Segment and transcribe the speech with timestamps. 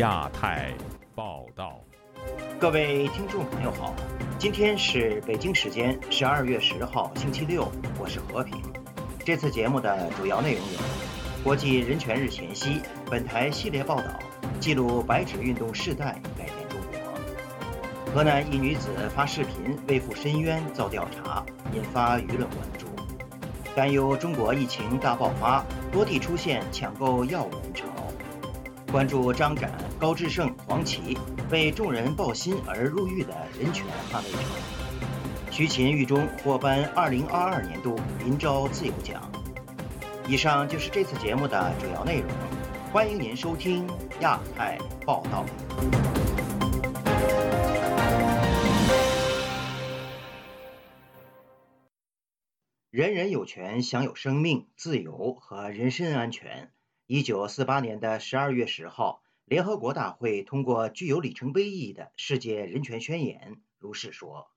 [0.00, 0.72] 亚太
[1.14, 1.78] 报道，
[2.58, 3.94] 各位听众朋友好，
[4.38, 8.62] 今天是北京时间十二月十号星期六，我是和平。
[9.26, 14.04] 这次节目的主要内容有：国际人权日前夕，本台系列报道
[14.58, 22.86] 记录白纸运动世代改变中国；河南一女子发视频为赴深渊遭调查，引发舆论关注；
[23.76, 27.84] 担忧中国疫情大爆发，多地出现抢购药物人潮。
[28.90, 31.18] 关注张展、高志胜、黄琦
[31.50, 34.38] 为众人抱薪而入狱的人权捍卫者。
[35.50, 39.30] 徐勤狱中获颁2022年度林昭自由奖。
[40.26, 42.30] 以上就是这次节目的主要内容，
[42.90, 43.86] 欢迎您收听
[44.20, 45.44] 亚太报道。
[52.90, 56.70] 人人有权享有生命、自由和人身安全。
[57.06, 59.20] 一九四八年的十二月十号，
[59.50, 64.48] 联合国大会通过具有里程碑意义的《世界人权宣言》，如是说：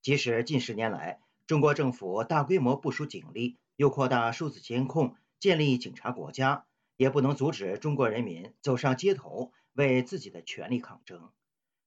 [0.00, 11.30] 即使近十年来，中国政府大规模部署警力，又扩大数字监控，建立警察国家，也不能阻止中国人民走上街头为自己的权利抗争。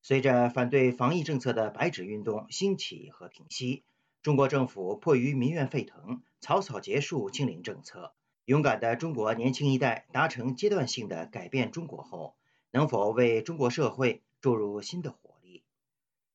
[0.01, 3.83] 随着反对防疫政策的白纸运动兴起和平息，
[4.21, 8.13] 中国政府迫于民怨沸腾，草草结束清零政策。
[8.45, 12.37] 勇敢的中国年轻一代达成阶段性的改变中国后，
[12.75, 15.63] 能否为中国社会注入新的活力？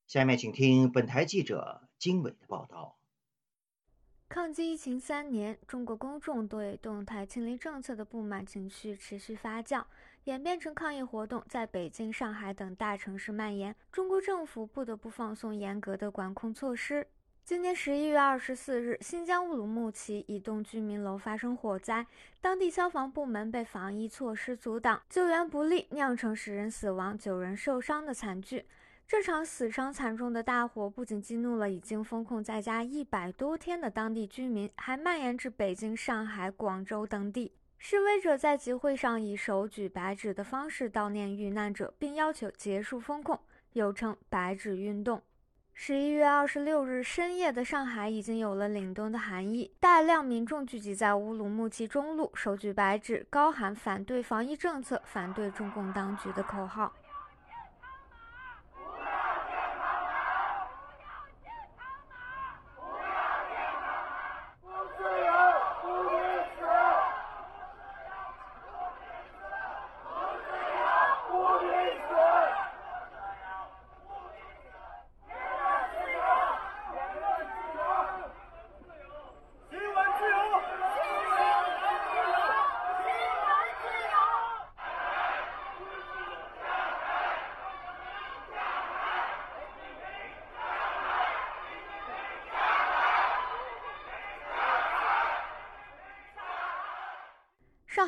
[0.06, 2.96] 下面请听本台记者经纬的报道。
[4.26, 9.84] 抗击疫情三年，中国公众对动态清零政策的不满情绪持续发酵，
[10.24, 13.76] 演变成抗议活动在北京、上海等大城市蔓延。
[13.92, 17.06] 中国政府不得不放松严格的管控措施。
[17.44, 22.06] 今年十一月二十四日，新疆乌鲁木齐一栋居民楼发生火灾，
[22.40, 28.66] 当地消防部门被防疫措施阻挡，救援不力，酿成十人死亡、九人受伤的惨剧。
[29.08, 37.52] 这场死伤惨重的大火不仅激怒了已经封控在家一百多天的当地居民，还蔓延至北京、上海、广州等地。
[37.78, 43.40] 示威者在集会上以手举白纸的方式悼念遇难者，并要求结束封控，
[43.72, 45.20] 又称“白纸运动”。
[45.82, 56.92] 十一月二十六日深夜的上海已经有了凛冬的寒意，大量民众聚集在乌鲁木齐中路，手举白纸，高喊反对防疫政策、反对中共当局的口号。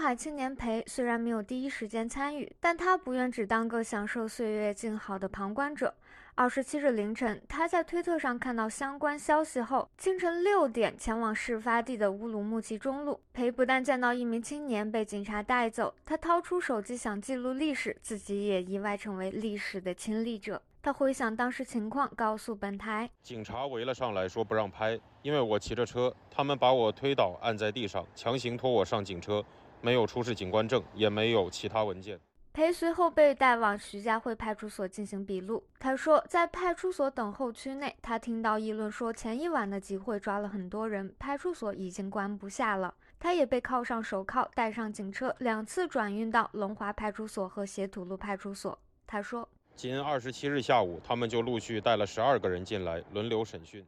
[0.03, 5.95] 海青年裴虽然没有第一时间参与，但他不愿只当个享受岁月静好的旁观者。
[6.35, 13.21] 二十七日凌晨，他在推特上看到相关消息后，清晨六点前往事发地的乌鲁木齐中路。
[13.33, 20.61] 裴不但见到一名青年被警察带走，他掏出手机想记录历史，自己也意外成为历史的亲历者。
[20.83, 29.45] 他回想当时情况，告诉本台：“警察围了上来，说不让拍，因为我骑着车，他们把我推倒，按在地上，强行拖我上警车。”
[29.82, 32.19] 没有出示警官证，也没有其他文件。
[32.54, 35.65] 裴随后被带往徐家汇派出所进行笔录。
[35.78, 42.94] 他说，在派出所等候区内，他听到议论说，前一晚的集会抓了很多人，派出所已经关不下了。
[43.19, 48.78] 他也被铐上手铐，带上警车，两次转运到龙华派出所和斜土路派出所。
[49.06, 53.82] 他说，今二十七日下午，他们就陆续带了十二个人进来，轮流审讯。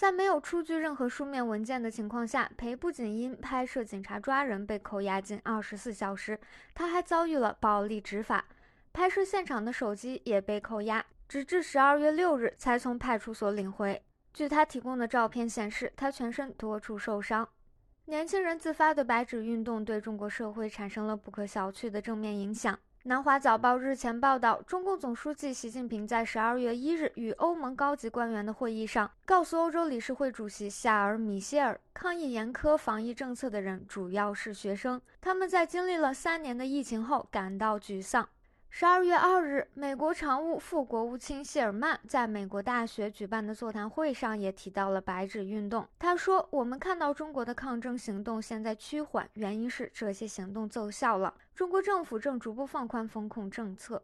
[0.00, 6.40] 在没有出具任何书面文件的情况下，裴不仅因拍摄警察抓人被扣押近二十四小时，
[6.72, 8.46] 他还遭遇了暴力执法。
[8.94, 14.02] 拍摄现场的手机也被扣押，直至十二月六日才从派出所领回。
[14.32, 17.46] 据他提供的照片显示，他全身多处受伤。
[18.06, 22.78] 年轻人自发的白纸运动对中国社会产生了不可小觑的正面影响。
[23.04, 38.28] 南华早报日前报道，中共总书记习近平在十二月一日与欧盟高级官员的会议上，告诉欧洲理事会主席夏尔·米歇尔，抗议严苛防疫政策的人主要是学生，他们在经历了三年的疫情后感到沮丧。
[38.72, 45.86] 十二月二日，美国常务副国务卿谢尔曼在美国大学举办的座谈会上也提到了白纸运动。
[45.98, 51.34] 他说：“我们看到中国的抗争行动现在趋缓，原因是这些行动奏效了。
[51.52, 54.02] 中国政府正逐步放宽风控政策。”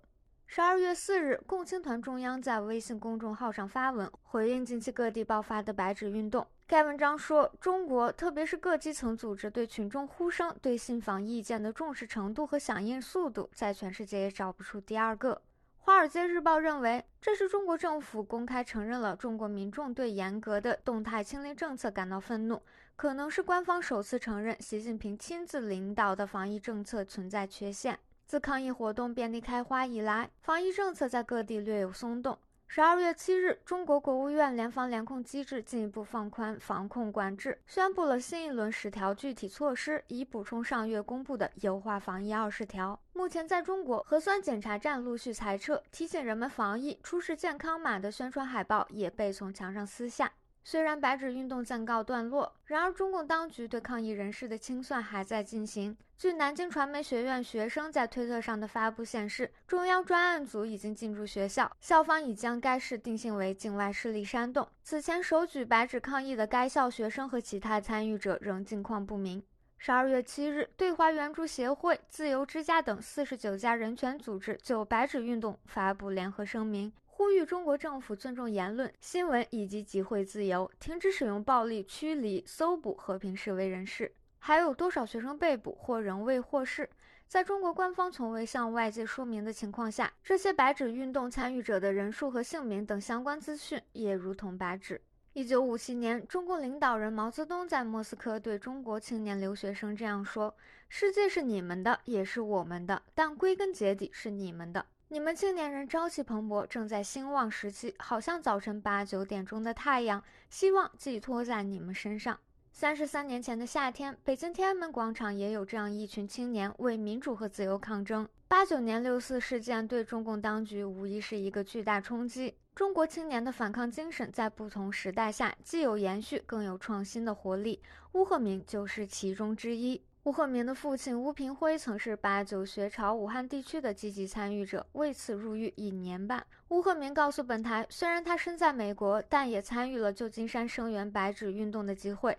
[0.49, 6.45] 十二月四日，共青团中央在微信公众号上发文回应近期各地爆发的白纸运动。
[6.69, 15.35] 该文章说，中国特别是各基层组织对群众呼声、对信访意见的重视程度和响应速度，在全世界也找不出第二个。
[15.79, 22.61] 《华尔街日报》认为，这是中国政府公开承认了中国民众对严格的动态清零政策感到愤怒，
[22.97, 27.97] 可能是官方首次承认习近平亲自领导的防疫政策存在缺陷。
[28.27, 32.37] 自抗疫活动遍地开花以来，防疫政策在各地略有松动。
[32.69, 43.01] 十二月七日，中国国务院联防联控机制进一步放宽防控管制，宣布了新一轮十条具体措施，以补充上月公布的优化防疫二十条。
[43.15, 50.31] 目前，在中国核酸检查站陆续裁撤，提醒人们防疫、出示健康码的宣传海报也被从墙上撕下。
[50.63, 55.97] 虽然白纸运动暂告段落，然而中共当局对抗议人士的清算还在进行。
[56.19, 64.67] 据南京传媒学院学生在推特上的发布显示，中央专案组已经进驻学校，校方已将该市定性为境外势力煽动。
[64.83, 69.43] 此前手举白纸抗议的该校学生和其他参与者仍近况不明。
[69.77, 76.91] 十二月七日，对华援助协会、自由之家等四十九家人权组织就白纸运动发布联合声明。
[77.05, 84.11] 呼吁中国政府尊重言论、新闻以及集会自由，停止使用暴力驱离、搜捕和平示威人士。
[84.47, 86.89] 还有多少学生被捕或仍未获释？
[87.27, 95.01] 在中国官方从未向外界说明的情况下，这些白纸运动参与者的人数和姓名等相关资讯也如同白纸。
[95.33, 100.55] 一九五七年，中国领导人毛泽东在莫斯科对中国青年留学生这样说
[100.89, 112.39] ：“世界是你们的，也是我们的，但归根结底是你们的。”你们青年人朝气蓬勃，正在兴旺时期，好像早晨八九点钟的太阳，希望寄托在你们身上。
[112.79, 118.29] 三十三年前的夏天，北京天安门广场也有这样一群青年为民主和自由抗争。
[118.49, 122.55] 八九年六四事件对中共当局无疑是一个巨大冲击。
[122.75, 127.81] 中国青年的反抗精神在不同时代下既有延续，更有创新的活力。
[128.13, 130.05] 邬贺明就是其中之一。
[130.23, 136.47] 邬贺明的父亲邬平辉曾是八九学潮武汉地区的积极参与者，为此入狱一年半。
[136.69, 142.37] 邬贺明告诉本台，虽然他身在美国，但也参与了旧金山声援白纸运动的机会。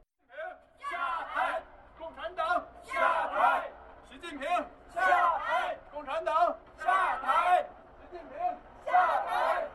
[0.90, 1.62] 下台！
[1.98, 3.70] 共产党下台！
[4.10, 4.50] 习近平
[4.94, 5.02] 下
[5.38, 5.78] 台！
[5.94, 7.66] 共产党下台！
[8.02, 8.38] 习近平
[8.86, 8.92] 下
[9.26, 9.68] 台！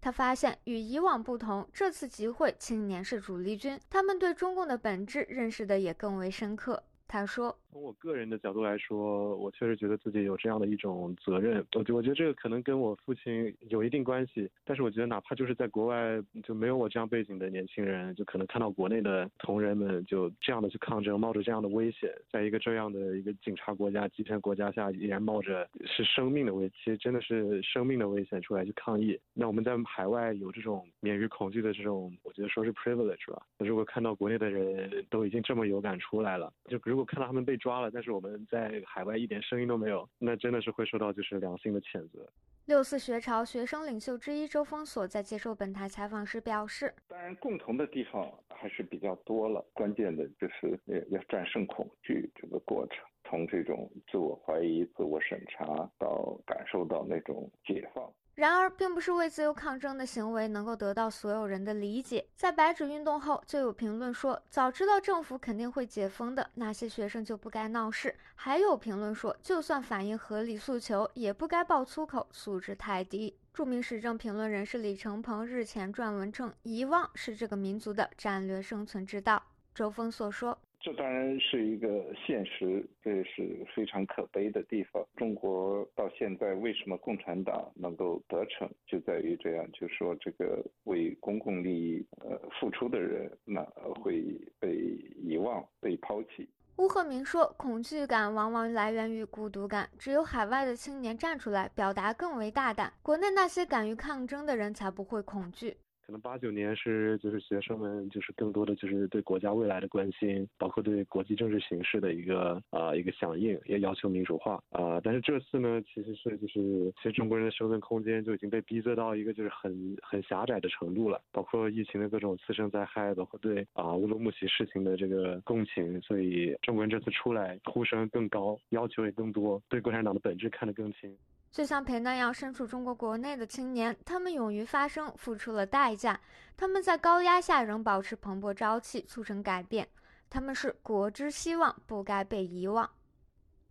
[0.00, 6.82] 他发现与以往不同，这次集会青年是主力军，他们对中共的本质认识的也更为深刻。
[7.08, 7.58] 他说。
[7.74, 11.56] 从我个人的角度来说，我确实觉得自己有这样的一种责任。
[11.74, 29.18] 我觉我觉得这个可能跟我父亲有一定关系，但是我觉得哪怕就是在国外就没有我这样背景的年轻人，就可能看到国内的同仁们就这样的去抗争，冒着这样的危险，在一个这样的一个警察国家、集权国家下，依然冒着是生命的危，其实真的是生命的危险出来去抗议。
[29.32, 33.42] 那我们在海外有这种免于恐惧的这种，我觉得说是 privilege 吧。
[33.58, 37.58] 如果看到国内的人都已经这么有感出来了，就如果看到他们被。
[37.64, 42.28] 抓了，但是我们在海外一点声音都没有，那真的是会受到就是良心的谴责。
[42.66, 50.78] 六四学潮学生领袖之一周峰所在接受本台采访时表示：“当然，共同的地方还是比较多了，关键的就是
[51.08, 62.26] 要战胜恐惧这个过程，从这种自我怀疑、自我审查到感受到那种解放。”然而，并不是为自由抗争的行为能够得到所有人的理解。
[62.34, 68.16] 在白纸运动后，就有评论说，早知道政府肯定会解封的那些学生就不该闹事。
[68.34, 73.38] 还有评论说，就算反映合理诉求，也不该爆粗口，素质太低。
[73.52, 79.40] 著名时政评论人士李承鹏日前撰文称，遗忘是这个民族的战略生存之道。
[79.72, 80.58] 周峰所说。
[80.84, 85.02] 这当然是一个现实，这也是非常可悲的地方。
[85.16, 93.64] 中国到现在为什么共产党能够得逞，就在于这样，就是说这个为公共利益呃付出的人，那
[94.02, 94.76] 会被
[95.22, 96.46] 遗忘、被抛弃。
[96.76, 105.78] 邬贺明说，恐惧感往往来源于孤独感，只有海外的青年站出来表达更为大胆，国内那些敢于抗争的人才不会恐惧。
[106.06, 115.00] 可能八九年是就是学生们就是更多的就是对国家未来的关心，包括对国际政治形势的一个啊一个响应，也要求民主化啊。
[115.02, 131.16] 但是这次呢，其实是就是其实中国人的生存空间就已经被逼仄到一个就是很很狭窄的程度了，包括疫情的各种次生灾害，包括对啊乌鲁木齐事情的这个共情，所以中国人这次出来呼声更高，要求也更多，对共产党的本质看得更清。
[131.50, 136.20] 就像裴那样身处中国国内的青年，他们勇于发声，付出了代价。
[136.56, 139.88] 他们在高压下仍保持蓬勃朝气，促成改变。
[140.30, 142.90] 他们是国之希望，不该被遗忘。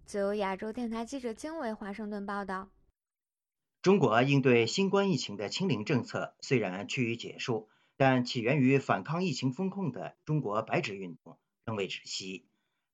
[0.05, 2.69] 自由亚洲电台记者经纬华盛顿报道。
[3.81, 12.45] 中国应对新冠疫情的清零政策虽然趋于结束，但起源于反抗疫情风控的中国白纸运动仍未止息。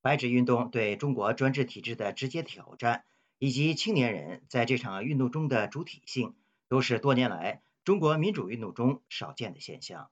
[0.02, 3.04] 白纸运动对中国专制体制的直接挑战，
[3.38, 6.36] 以及青年人在这场运动中的主体性，
[6.68, 10.12] 都是多年来中国民主运动中少见的现象。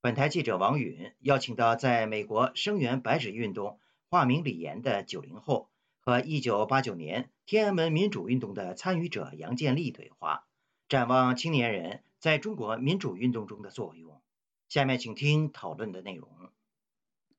[0.00, 10.46] 本台记者王允邀请到在美国声援白纸运动、化名李岩的九零后和一九八九年天安门民主运动的参与者杨建立对话，
[10.88, 14.22] 展望青年人在中国民主运动中的作用。
[14.68, 16.30] 下面请听讨论的内容。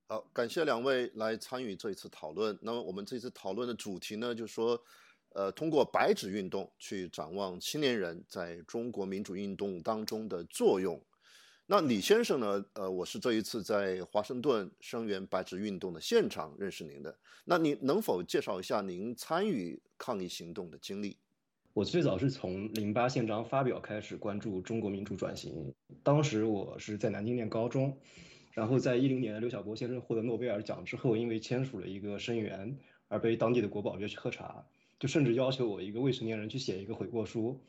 [0.08, 2.60] 好，感谢两位来参与这一次讨论。
[2.64, 4.84] 那么我们这次讨论的主题呢，就是说，
[5.34, 11.02] 呃，通过白纸运动去展望青年人在中国民主运动当中的作用。
[11.72, 12.66] 那李先生呢？
[12.74, 17.16] 呃，我是这一次在华盛顿声援白纸运动的现场认识您的。
[17.46, 21.16] 那您能否介绍一下您参与抗议行动的经历？
[21.74, 25.72] 我最早是从零八宪章发表开始关注中国民主转型，
[26.02, 27.96] 当时我是在南京念高中，
[28.52, 32.76] 然后在一零年刘晓波先生获得诺贝尔奖之后，因为签署了一个声援
[33.08, 34.66] 而被当地的国宝约去喝茶，
[35.00, 37.60] 就甚至要求我一个未成年人去写一个悔过书。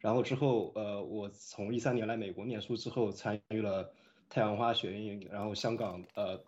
[0.00, 3.92] 然后之后，呃，我从一三年来美国念书之后，参与了
[4.28, 6.40] 太阳花学运，然后香港呃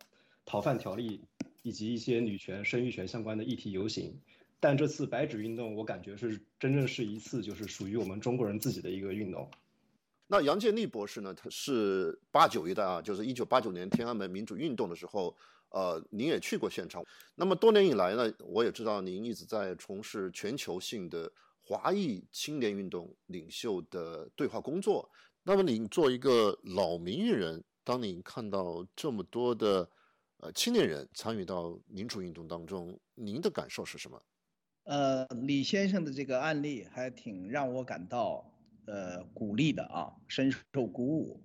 [0.44, 1.20] 逃犯条例
[1.62, 4.18] 以及一些女权、生育权相关的议题游行。
[4.61, 9.50] 但这次白纸运动，我感觉是真正是一次就是属于我们中国人自己的一个运动。
[10.28, 11.35] 那杨建立博士呢？
[11.35, 15.35] 他是八九一代啊，就是一九八九年天安门民主运动的时候，
[15.70, 17.04] 呃，您也去过现场。
[17.34, 21.30] 那么多年以来呢，我也知道您一直在从事全球性的。
[21.62, 25.08] 华裔青年运动领袖的对话工作。
[25.44, 29.88] 那么，您做一个老民运人，当您看到这么多的
[30.38, 34.20] 呃青年人参与到民主运动当中，您的感受是什么？
[34.84, 38.52] 呃，李先生的这个案例还挺让我感到
[38.86, 41.44] 呃鼓励的啊，深受鼓舞。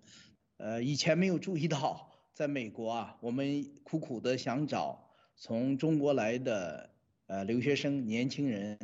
[0.58, 6.92] 呃，以前没有注意到，在美国啊，我们苦苦的想找从中国来的
[7.28, 8.78] 呃留学生、年轻人。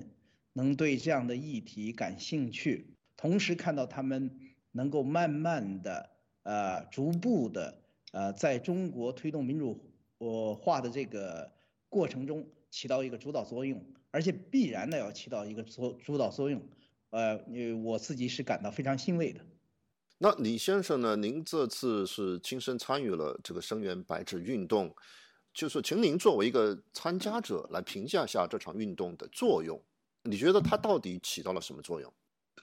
[0.53, 4.37] 能对这样的议题感兴趣，同时看到他们
[4.73, 6.09] 能够慢慢的、
[6.43, 7.81] 呃，逐步的、
[8.11, 9.79] 呃，在中国推动民主
[10.61, 11.49] 化的这个
[11.87, 13.81] 过程中起到一个主导作用，
[14.11, 16.61] 而且必然的要起到一个主主导作用，
[17.11, 17.39] 呃，
[17.81, 19.39] 我自己是感到非常欣慰的。
[20.23, 21.15] 那李先生呢？
[21.15, 24.95] 您这次是亲身参与了这个声援白纸运动，
[25.51, 29.81] 就是请您作为一个参加者来评价一下这场运动的作用。
[30.21, 32.13] 你觉得它到底起到了什么作用？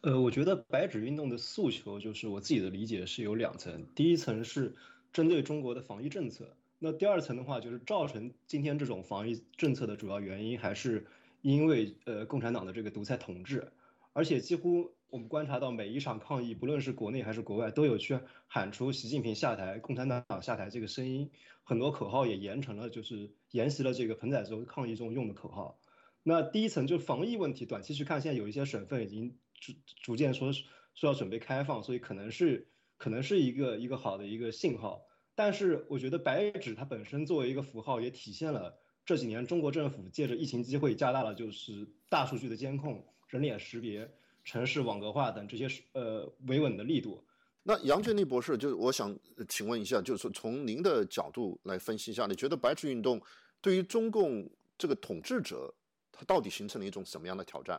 [0.02, 4.76] 呃，我觉得白纸运动的诉求就是我自己的理解是有两层，第一层是
[5.12, 11.04] 针对中国的防疫政策，那第二层的话就是造成今天这种防疫政策的主要原因还是
[11.42, 13.72] 因为呃共产党的这个独裁统治，
[14.12, 21.30] 而且几乎我们观察到每一场抗议，不论是国内还是国外，都有去喊出习近平下台、共产党下台这个声音，
[21.62, 25.80] 很多口号也沿成了就是沿袭了这个彭仔洲抗议中用的口号。
[26.22, 29.72] 那第一层就是防疫问题，短期去看，现在有一些省份已经逐
[30.02, 35.06] 逐渐说说要准备开放，所以可能是可能是一个一个好的一个信号。
[35.34, 44.10] 但是我觉得白纸它本身作为一个符号，也体现了这几年中国政府借着疫情机会加大了就是大数据的监控、人脸识别、
[44.48, 47.22] 城市网格化等这些呃维稳的力度。
[47.62, 49.14] 那杨建立博士，就是我想
[49.46, 53.20] 请问一下，就是从您的角度来分析一下，你觉得白纸运动
[53.60, 55.74] 对于中共这个统治者？
[56.10, 57.78] 它到底形成了一种什么样的挑战？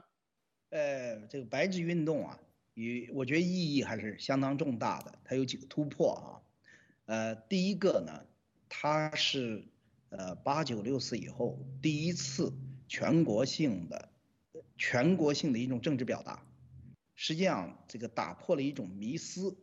[0.69, 2.39] 呃，这个白纸运动啊，
[2.75, 5.17] 与我觉得意义还是相当重大的。
[5.23, 6.37] 它有几个突破啊，
[7.07, 8.13] 呃，第一个呢，
[8.69, 9.65] 它是
[10.09, 12.53] 呃八九六四以后第一次
[12.87, 14.09] 全国性的、
[14.77, 16.45] 全国性的一种政治表达。
[17.21, 19.57] 实际上，这个打破了一种迷思。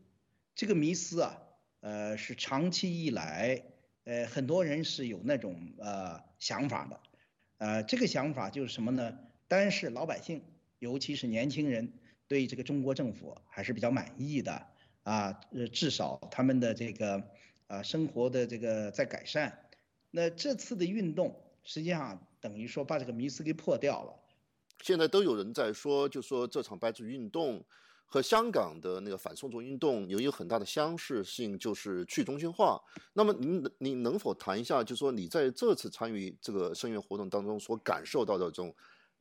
[0.54, 1.38] 这个迷思啊，
[1.80, 3.62] 呃，是长期以来，
[4.04, 7.00] 呃，很多人是有那种呃想法的。
[7.56, 9.18] 呃，这个想法就是什么呢？
[9.48, 10.42] 单是老百姓，
[10.80, 11.94] 尤其是年轻人，
[12.28, 14.66] 对这个中国政府还是比较满意的
[15.04, 15.40] 啊。
[15.50, 17.26] 呃，至少他们的这个
[17.68, 19.64] 呃生活的这个在改善。
[20.10, 21.34] 那这次的运动
[21.64, 24.25] 实际上等于说把这个迷思给破掉了。
[24.82, 27.64] 现在都有人在说，就说这场白纸运动。
[28.08, 32.80] 和香港的那个反送中运动有一个很大的相似性，就是去中心化。
[33.14, 38.72] 那么，您您能否谈一下，就说你在这次参与这个声援活动当中所感受到的这种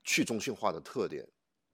[0.03, 1.27] 去中心化的特点？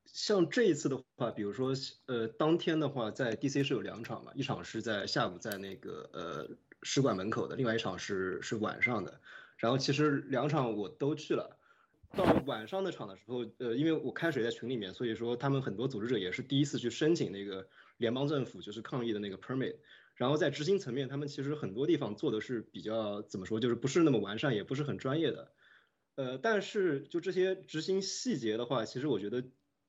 [0.06, 1.74] 像这一次的话，比如说，
[2.06, 6.48] 呃，当天的话，在 DC 是有两场嘛，一场是在下午在那个呃
[6.82, 9.20] 使馆门口的，另外一场是是晚上的。
[9.58, 11.58] 然后其实两场我都去了。
[12.16, 19.78] 到晚上那场的时候，呃，因为我开始在群里面，所以说他们很多组织者也是第一次去申请那个联邦政府就是抗议的那个 permit，
[20.16, 25.52] 然后在执行层面，他们其实很多地方做的是比较怎么说，就是不是那么完善，也不是很专业的，
[26.16, 29.44] 呃，但是就这些执行细节的话，其实我觉得，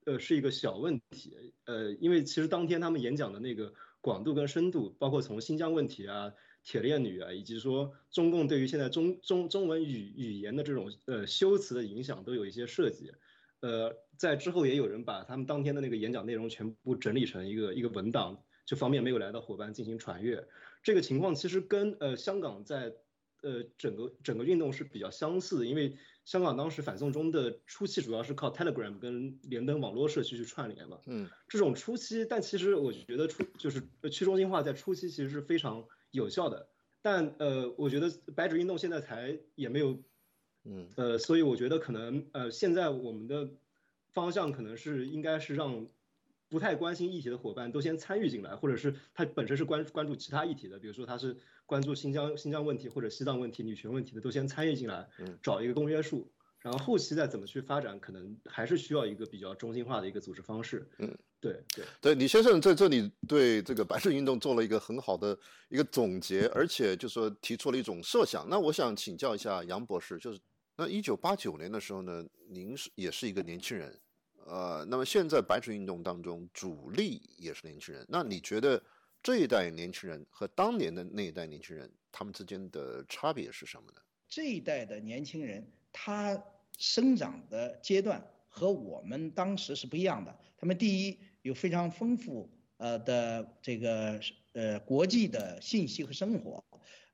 [0.04, 6.32] 呃，是一个小问题，呃，因为其实当天他们演讲的那个广度跟深度，包括从新疆问题啊。
[6.64, 13.10] 铁链女啊，以及说中共对于现在中中中文语语言的这种呃修辞的影响，都有一些涉及。
[13.60, 20.46] 呃，在之后也有人把他们当天的那个演讲内容全部整理成一个一个文档，就方便没有来的伙伴进行传阅。
[20.82, 22.92] 这个情况其实跟呃香港在
[23.42, 31.00] 呃整个整个运动是比较相似的，因为香港当时反送中的初期主要是靠 Telegram 跟连登网络社区去串联嘛。
[31.06, 31.28] 嗯。
[31.48, 35.84] 这种初期，但其实我觉得初就是去中心化在初期其实是非常。
[36.12, 36.68] 有效的，
[37.02, 39.98] 但呃，我觉得白纸运动现在才也没有，
[40.64, 43.50] 嗯，呃，所以我觉得可能呃，现在我们的
[44.12, 45.88] 方向可能是应该是让
[46.48, 55.08] 不太关心议题的伙伴都先参与进来，或者是他本身是关关注其他议题的，比如说他是关注新疆新疆问题或者西藏问题、女权问题的，都先参与进来，
[55.42, 56.30] 找一个公约数。
[56.60, 60.88] 然后后期再怎么去发展，可能还是需要一个比较中心化的一个组织方式。
[60.98, 65.36] 嗯，对对对，李先生在这里对这个白纸运动做了一个很好的
[65.68, 68.48] 一个总结，而且就说提出了一种设想。
[68.48, 70.40] 那我想请教一下杨博士，就是
[70.76, 74.00] 那一九八九年的时候呢，您是也是一个年轻人，
[74.46, 78.82] 呃，那么现在白纸运动当中主力也是年轻人，那你觉得
[79.22, 84.00] 这一代年轻人和当年的那一代年轻人他们之间的差别是什么呢？
[84.28, 85.66] 这一代的年轻人。
[85.94, 86.42] 他
[86.78, 90.34] 生长的阶段和我们当时是不一样的。
[90.56, 94.18] 他们第一有非常丰富呃的这个
[94.52, 96.64] 呃国际的信息和生活，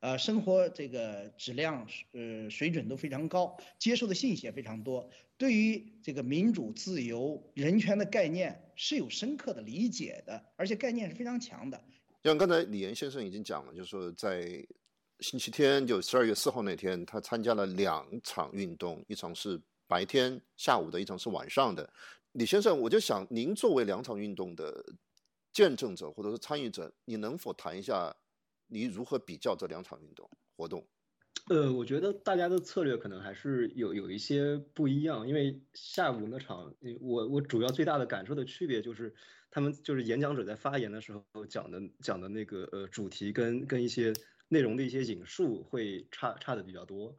[0.01, 5.09] 呃生活这个质量呃水准都非常高，接受的信息也非常多。
[5.37, 11.81] 对于这个民主、自由、人权的概念是有深刻的理解的，而且概念是非常强的。
[12.25, 14.65] 像刚才李岩先生已经讲了，就是说在。
[15.21, 21.93] 星期天就十二月四号那天，他参加了两场运动，一场是白天下午的，一场是晚上的。
[22.33, 24.85] 李先生，我就想您作为两场运动的
[25.53, 28.15] 见证者或者是参与者，你能否谈一下
[28.67, 30.87] 你如何比较这两场运动活动？
[31.49, 39.15] 呃，我觉得大家的策略可能还是有有一些不一样，因为下午那场，我我主要最大的感受的区别就是，
[39.51, 44.13] 他们就是演讲者在发言的时候讲的讲的那个呃主题跟跟一些。
[44.51, 47.15] 内容的一些引述会差差的比较多，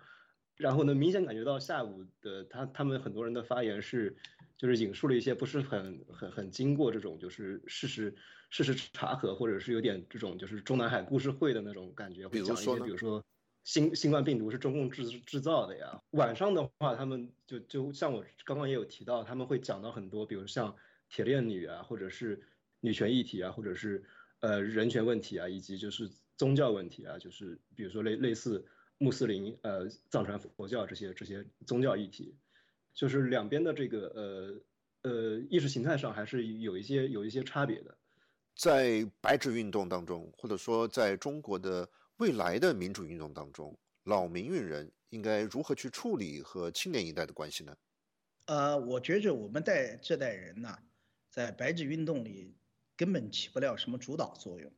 [0.55, 4.17] 然后呢，明显感觉到下午的他他们很多人的发言是，
[4.59, 8.13] 就是引述了一些不是很很很经过这种就是事实
[8.51, 13.25] 事实查核，或者是有点这种就是中南海故事会的那种感觉，会讲一些比如说
[13.63, 15.99] 新新冠病毒是中共制制造的呀。
[16.11, 20.75] 晚上的话，他们就就像我刚刚也有提到，他们会讲到很多，比如像
[21.09, 22.39] 铁链女啊，或者是
[22.81, 24.03] 女权议题啊，或者是
[24.41, 26.07] 呃人权问题啊，以及就是。
[26.39, 28.65] 宗教问题啊，就是比如说类类似
[28.97, 32.33] 穆斯林、呃藏传佛教这些这些宗教议题，
[32.93, 34.61] 就是两边的这个
[35.03, 37.97] 呃呃意识形态上还是有一些有一些差别的。
[38.55, 47.77] 在白纸运动当中，或者说在中国的未来的民主运动当中，老民运人应该如何去处理和青年一代的关系呢？
[48.47, 50.77] 呃，我觉着我们代这代人呢，
[51.29, 52.53] 在白纸运动里
[52.97, 54.69] 根本起不了什么主导作用。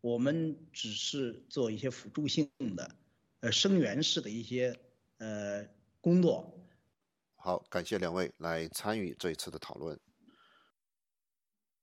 [0.00, 2.96] 我们只是做一些辅助性的，
[3.40, 4.74] 呃，声援式的一些
[5.18, 5.68] 呃
[6.00, 6.57] 工作。
[7.48, 9.98] 好，感谢两位来参与这一次的讨论。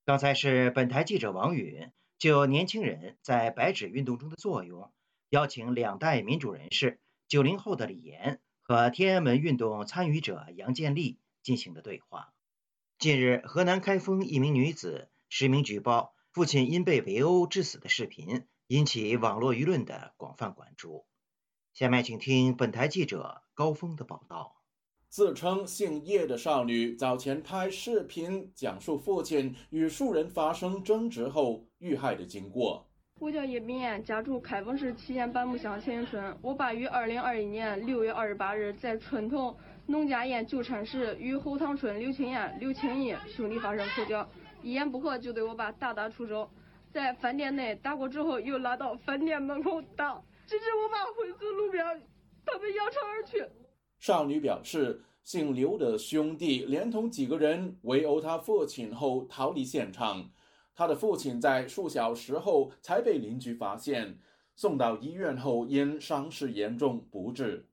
[0.05, 4.93] 刚才是本台记者王允就年轻人在白纸运动中的作用，
[5.29, 12.31] 邀请两代民主人士九零后的李岩和天安门运动参与者杨建立进行的对话。
[12.99, 16.13] 近日，河南开封一名女子实名举报。
[16.31, 21.07] 父亲因被围殴致死的视频引起网络舆论的广泛关注。
[21.73, 24.54] 下面请听本台记者高峰的报道。
[25.15, 32.85] 自称姓叶的少女早前拍视频讲述父亲与数人发生争执后遇害的经过。
[33.21, 36.37] 我叫叶敏艳，家住开封市祁县板木乡前村。
[36.41, 44.29] 我爸于二零二一年六月二十八日在村头农家堰纠缠时，与后塘村刘青艳、刘青义兄弟发生口角。
[44.61, 46.49] 一言不合就对我爸大打出手，
[46.91, 51.85] 在饭店内打过之后，又拉到饭店门口打，直至我爸昏死路边，
[52.45, 53.47] 他们扬长而去。
[54.05, 60.29] 少女表示，姓刘的兄弟连同几个人围殴他父亲后逃离现场，
[60.75, 64.19] 他的父亲在数小时后才被邻居发现，
[64.55, 67.67] 送到医院后因伤势严重不治。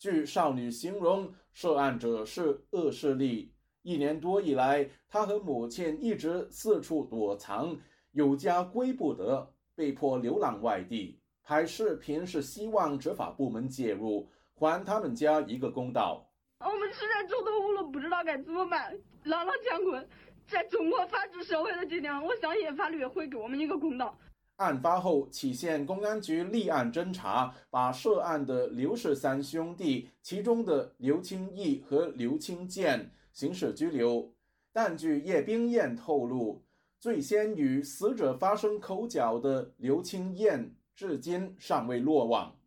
[0.00, 3.52] 据少女形容，涉案者是恶势力。
[3.82, 7.78] 一年多以来，她和母亲一直四处躲藏，
[8.10, 11.20] 有家归不得，被迫流浪外地。
[11.44, 16.28] 拍视频是希望执法部门介入，还他们家一个公道。
[16.58, 18.92] 我们实在走投无路，不知道该怎么办。
[19.22, 20.08] 朗朗乾坤，
[20.48, 24.18] 在中国法治社会的今天，我相信法律会给我们一个公道。
[24.56, 34.34] 案发后，杞县公安局立案侦查，把涉案的刘氏三兄弟，其中的刘清义和刘清建刑事拘留。
[34.72, 36.64] 但据叶冰燕透露，
[36.98, 42.57] 最先与死者发生口角的刘清燕，至今尚未落网。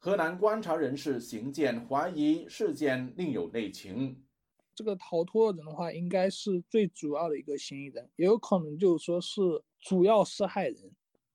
[0.00, 4.24] 河南观察人士邢健怀疑事件另有内情。
[4.72, 9.40] 这个逃脱的人的话，应该是最主要的一个嫌疑人，也有可能就是说是
[9.80, 10.76] 主要施害人。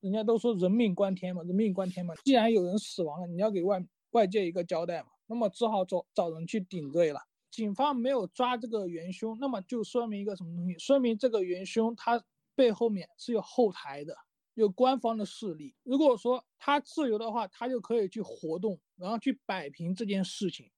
[0.00, 2.14] 人家都说人命关天嘛，人命关天嘛。
[2.24, 7.20] 既然有人死亡了，你要给外外界一个交代嘛，那么只好找找人去顶罪了。
[7.50, 10.78] 警方没有抓这个元凶，那么就说明一个什么东西？
[10.78, 12.24] 说明这个元凶他
[12.54, 14.16] 背后面是有后台的，
[14.54, 15.74] 有官方的势力。
[15.82, 20.70] 如果说他自由的话，他就可以去活动，然后去摆平这件事情。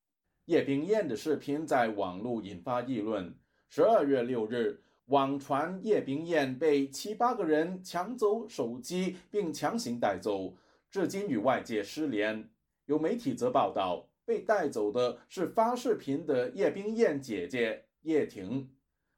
[0.47, 3.35] 叶冰燕的视频在网络引发议论。
[3.69, 4.83] 十二月六日。
[5.07, 10.57] 网传叶冰燕被七八个人抢走手机并强行带走，
[10.91, 12.51] 至今与外界失联。
[12.87, 18.69] 有媒体则报道，被带走的是发视频的叶冰燕姐姐叶婷。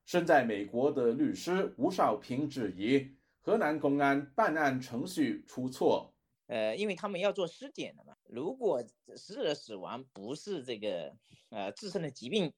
[0.05, 3.09] 身在美国的律师吴少平质疑
[3.48, 6.12] 河南公安办案程序出错。
[6.48, 8.84] 呃，因为他们要做尸检的嘛，如果
[9.16, 11.16] 死者的死亡不是这个
[11.48, 12.52] 呃自身的疾病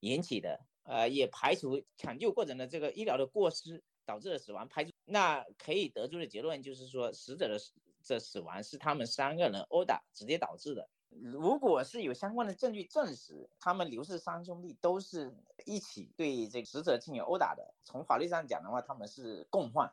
[0.00, 0.60] 引起的。
[0.82, 7.58] 呃，也排除抢救过程的这个医疗的过失导致的死亡，排除那可以得出的结论就是说，死者的
[8.02, 10.86] 这死亡是他们三个人殴打直接导致的。
[11.08, 19.90] 如果是有相关的证据证实他们刘氏三兄弟都是一起对这个死者进行殴打的，从法律上讲的话，他们是共犯。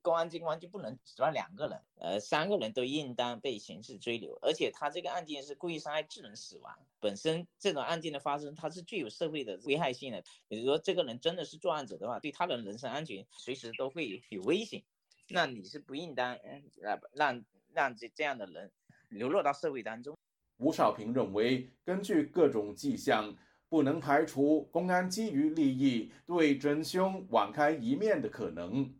[0.00, 4.38] 公安机关就不能只抓两个人，呃，三个人都应当被刑事追留。
[4.40, 10.22] 而且他这个案件是故意伤害致人死亡，本身这种案件的发生，它是具有社会的危害性的。
[10.48, 14.82] 比如说，这个人真的是作案者的话，对他的人身安全随时都会有危险。
[15.28, 16.38] 那你是不应当
[16.80, 18.70] 让让让这这样的人
[19.08, 20.16] 流落到社会当中。
[20.58, 23.34] 吴少平认为，根据各种迹象，
[23.68, 28.94] 不能排除公安基于利益对真凶网开一面的可能。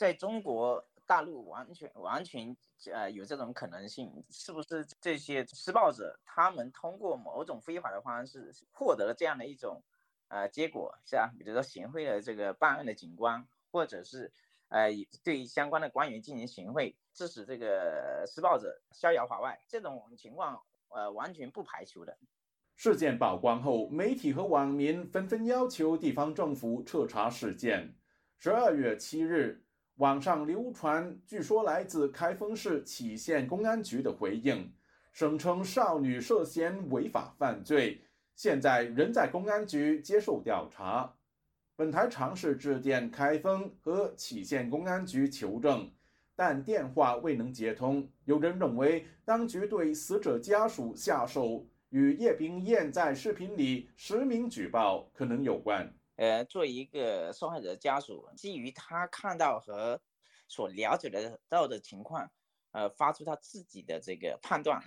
[0.00, 2.56] 在中国大陆完全完全
[2.90, 9.82] 呃有这种可能性，是不是这些施暴者他们通过某种非法的方式获得了这样的一种
[10.28, 11.30] 呃结果，是吧？
[11.38, 14.32] 比如说行贿的这个办案的警官，或者是
[14.68, 14.88] 呃
[15.22, 22.16] 对相关的官员进行行贿，致使这个施暴者逍遥法外，这种情况呃完全不排除的。
[22.74, 27.94] 事件曝光后，媒体和网民纷纷要求地方政府彻查事件。
[28.38, 29.66] 十二月七日。
[30.00, 34.72] 网上流传，据说来自开封市杞县公安局的回应，
[35.12, 38.00] 声称少女涉嫌违法犯罪，
[38.34, 41.12] 现在仍在公安局接受调查。
[41.76, 45.90] 本台尝试致电开封和杞县公安局求证，
[46.34, 48.08] 但电话未能接通。
[48.24, 55.92] 有人认为，当局对死者家属下手与叶冰燕在视频里实名举报可能有关。
[56.20, 60.02] 呃，作为一个受害者家属，基于他看到和
[60.48, 62.30] 所了解的到的情况，
[62.72, 64.84] 呃，发出他自己的这个判断，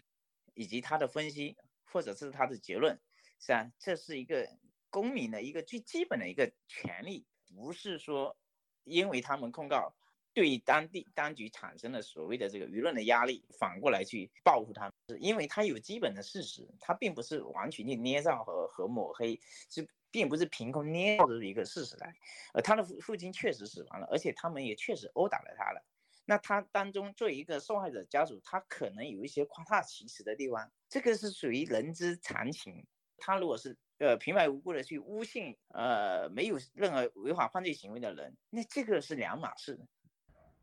[0.54, 3.02] 以及他的分析，或者是他的结论，
[3.40, 3.72] 是吧？
[3.80, 4.48] 这是一个
[4.92, 8.38] 公民的一个最基本的一个权利，不是说
[8.84, 9.96] 因为他们控告
[10.34, 19.88] 对当地当局产生了所谓的这个舆论的压力，反过来去报复他们，是因为他有基本的事实，他并不是完全的捏造和和抹黑，是。
[20.14, 22.16] 并不是凭空捏造的一个事实来，
[22.54, 25.84] 呃，他的父父亲确实死亡了，而且他们也确实殴打了他了。
[26.26, 32.86] 那他当中作为一个受害者家属，他可能有一些夸大其词的地方，这个是属于人之常情。
[33.18, 39.80] 他如果是呃平白无故的去诬陷呃没有任何违法犯罪行为的人，那这个是两码事。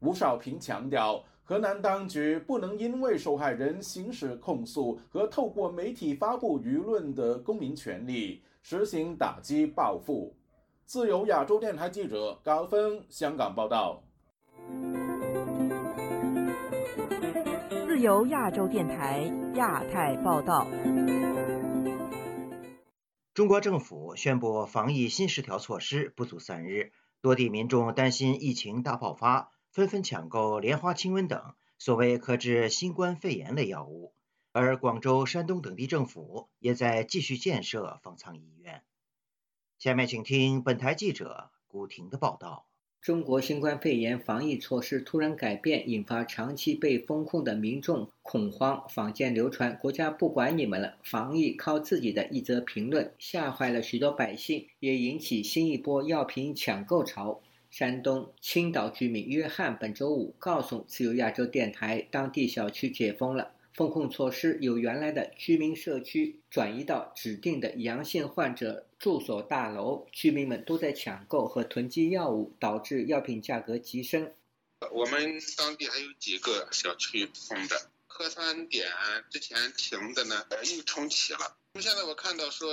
[0.00, 8.42] 吴少平强调，河南当局不能因为受害人行使控诉和透过媒体发布舆论的公民权利。
[8.62, 10.36] 实行打击报复。
[10.84, 14.02] 自由亚洲电台记者高峰香港报道。
[17.70, 20.66] 自由亚洲电台亚太报道。
[23.32, 34.12] 中国政府宣布防疫新十条措施不足三日，多地民众担心疫情大爆发，纷纷抢购莲花清瘟等所谓克制新冠肺炎类药物。
[34.52, 38.82] 而广州、山东等地政府也在继续建设方舱医院。
[39.78, 42.66] 下面请听本台记者古婷的报道。
[43.00, 57.40] 中国新冠肺炎防疫措施突然改变，引发长期被封控的民众恐慌，坊间流传“国家不管你们了，防疫靠自己”的一则评论，吓坏了许多百姓，也引起新一波药品抢购潮。
[57.70, 74.32] 山东青岛居民约翰本周五告诉自由亚洲电台，当地小区解封了，封控措施由原来的居民社区转移到指定的阳性患者住所大楼，居民们都在抢购和囤积药物，导致药品价格急升。
[74.90, 78.88] 我们当地还有几个小区封的，核酸点
[79.30, 80.44] 之前停的呢，
[80.76, 81.56] 又重启了。
[81.80, 82.70] 现在我看到说，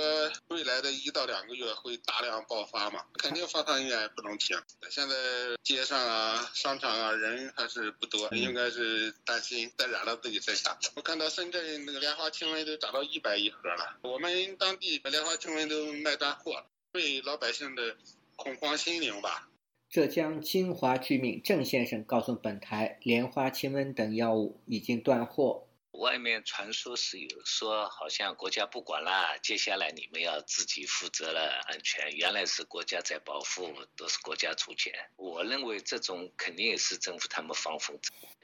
[0.48, 4.54] 未来的一到两个月会大量爆发嘛，肯定方舱医院不能停。
[4.90, 5.14] 现在
[5.62, 10.76] 街上啊、商场啊人还是不多，应该是担心再染了自己身上。
[10.94, 17.96] 我看到深圳那个莲花清瘟都涨到一百一盒了，我们当地莲花清瘟都卖断货了，对老百姓的
[18.36, 19.48] 恐慌心灵吧。
[19.88, 25.64] 浙江金华居民郑先生告诉本台，莲花清瘟等药物已经断货。
[25.92, 32.14] 外面传说是有说，好像国家不管啦，接下来你们要自己负责了安全。
[32.16, 34.92] 原来是国家在保护，都是国家出钱。
[35.16, 37.98] 我认为这种肯定也是政府他们放风。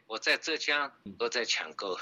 [0.06, 1.96] 我在浙江都在抢购。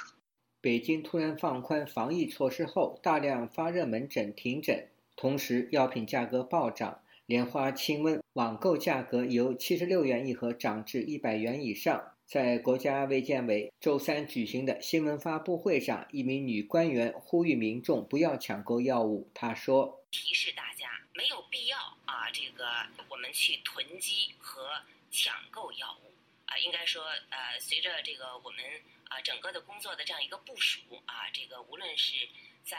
[0.61, 12.15] 北京突然放宽防疫措施后，大量发热门诊停诊，同时药品价格暴涨，莲花清瘟网购价格由七十六元一盒涨至一百元以上。
[12.25, 19.31] 在国家卫健委周三举行的新闻发布会上，一名女官员呼吁民众不要抢购药物。
[19.35, 22.65] 她说：“提示大家没有必要啊，这个
[23.11, 24.71] 我们去囤积和
[25.11, 26.15] 抢购药物
[26.47, 26.57] 啊。
[26.57, 28.65] 应该说，呃，随着这个我们
[29.11, 32.27] 啊整个的工作的这样一个部署啊，这个无论是
[32.65, 32.79] 在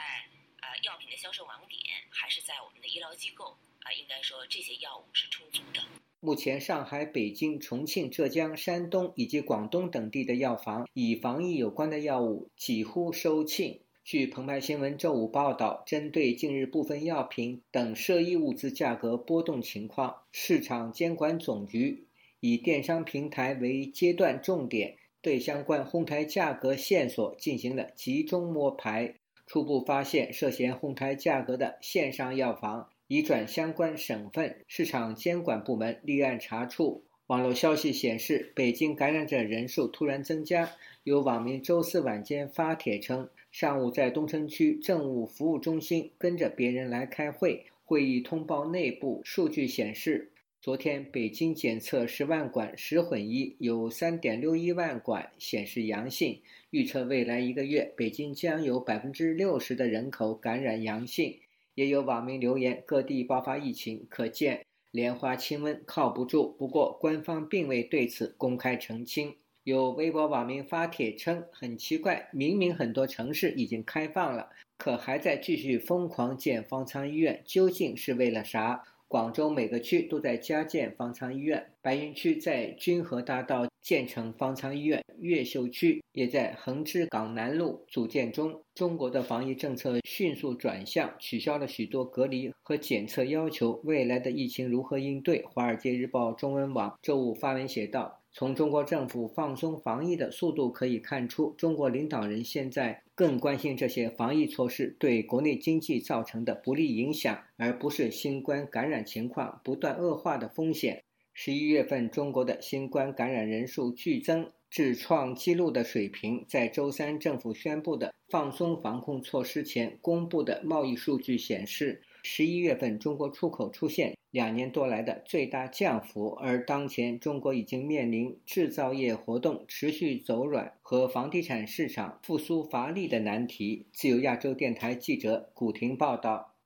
[0.62, 1.80] 呃药品的销售网点，
[2.10, 5.80] 还是在我们的医疗机构啊，应该说这些药物是充足的。”
[6.24, 13.80] 目前，上海、北京、重庆、浙江、山东以及广东等地的药房，以防疫有关的药物几乎售罄。
[14.04, 22.06] 据澎湃新闻周五报道，针对近日部分药品等涉疫物资价格波动情况，市场监管总局
[22.40, 32.88] 以电商平台为阶段重点，对相关哄抬价格线索进行了集中摸排，初步发现涉嫌哄抬价格的线上药房。
[33.14, 37.04] 已转相关省份市场监管部门立案查处。
[37.28, 40.68] 网络消息显示，北京感染者人数突然增加。
[41.04, 56.40] 有网民周四晚间发帖称，上午在东城区政务服务中心跟着别人来开会，会议通报内部数据显示，昨天北京检测十万管十混一，有三点六一万管显示阳性。
[56.70, 61.38] 预测未来一个月，北京将有百分之六十的人口感染阳性。
[61.74, 66.54] 也有网民留言，各地爆发疫情，可见莲花清瘟靠不住。
[66.58, 69.34] 不过，官方并未对此公开澄清。
[69.64, 78.84] 有微博网民发帖称，很奇怪，明明很多城市已经开放了，可还在继续疯狂建方舱医院，究竟是为了啥？
[79.14, 88.60] 广州每个区都在加建方舱医院，白云区在君和大道建成方舱医院，越秀区也在横枝港南路组建中。
[88.74, 93.80] 中国的防疫政策迅速转向，取消了许多隔离和检测要求。
[93.84, 95.40] 未来的疫情如何应对？
[95.46, 98.18] 《华尔街日报》中文网周五发文写道。
[98.36, 111.04] 从中国政府放松防疫的速度可以看出，中国领导人现在更关心这些防疫措施对国内经济造成的不利影响，而不是新冠感染情况不断恶化的风险。
[111.32, 116.44] 十一月份，中国的新冠感染人数剧增至创纪录的水平。
[116.48, 122.02] 在周三政府宣布的放松防控措施前，公布的贸易数据显示。
[122.22, 133.86] 十一月份，中国出口出现两年多来的最大降幅，而当前中国已经面临制造业活动持续走软和房地产市场复苏乏力的难题。
[133.92, 136.56] 自由亚洲电台记者古婷报道。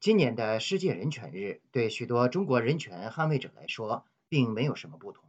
[0.00, 5.22] 今年的世界人权日对许多中国人权捍卫者来说，并没有什么不同，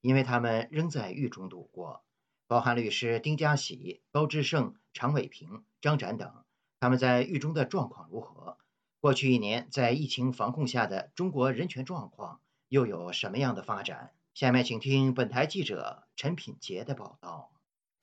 [0.00, 2.00] 因为他们仍在狱中度过，
[2.46, 6.32] 包含律师丁家喜、高志胜、常伟平、张展等。
[6.80, 8.56] 他们在狱中的状况如何？
[9.00, 14.12] 过去一年在疫情防控下的中国人权状况又有什么样的发展？
[14.34, 17.52] 下面请听本台记者陈品杰的报道。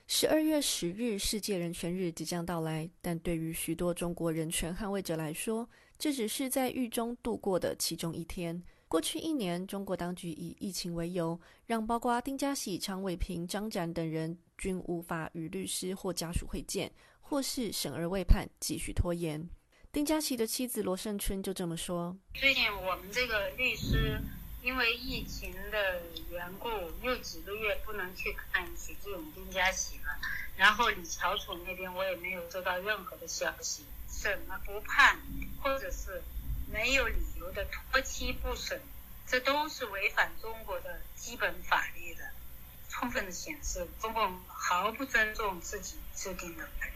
[0.06, 8.62] 十二月十日，世界人权日即将到来，但对于许多中国人权捍卫者来说，这只是在狱中度过的其中一天。
[8.88, 19.46] 过去一年，中国当局以疫情为由，让包括丁家喜、常伟平、张展等人均无法与律师或家属会见，或是审而未判，继续拖延。
[19.96, 24.20] 丁家琪的妻子罗胜春就这么说：“最近我们这个律师
[24.62, 26.68] 因为疫情的缘故，
[27.00, 30.20] 又几个月不能去看许志勇、丁家琪了。
[30.54, 35.18] 然后李朝楚那边我也没有收到任何的消息，审了不判，
[35.62, 36.22] 或者是
[36.70, 38.78] 没有理由的拖期不审，
[39.26, 42.32] 这都是违反中国的基本法律的，
[42.90, 46.95] 充分的显示中共毫不尊重自己制定的法律。”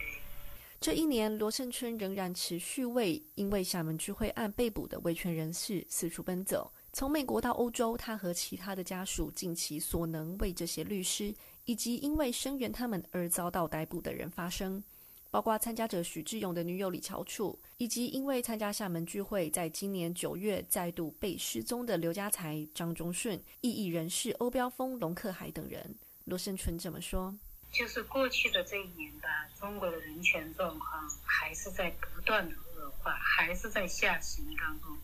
[0.81, 6.71] 这一年，罗胜春仍然持续为因为厦门聚会案被捕的维权人士四处奔走。
[6.91, 11.31] 从美国到欧洲，他和其他的家属尽其所能为这些律师
[11.65, 14.83] 以及因为声援他们而遭到逮捕的人发声，
[15.29, 25.95] 包括参加者许志勇的女友李乔楚，以及因为参加厦门聚会在今年九月再度被失踪的刘家才、张忠顺、异议人士欧标峰、龙克海等人。
[26.25, 27.37] 罗胜春这么说。
[27.71, 34.97] 就是过去的这一年吧，中国的人权状况还是在不断的恶化，还是在下行当中。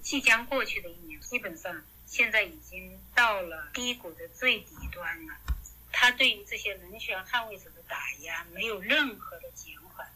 [0.00, 5.34] 即将过去的一年，基本上现在已经到了低谷的最底端了。
[5.90, 10.06] 他对于这些人权捍卫者的打压没有任何的减缓，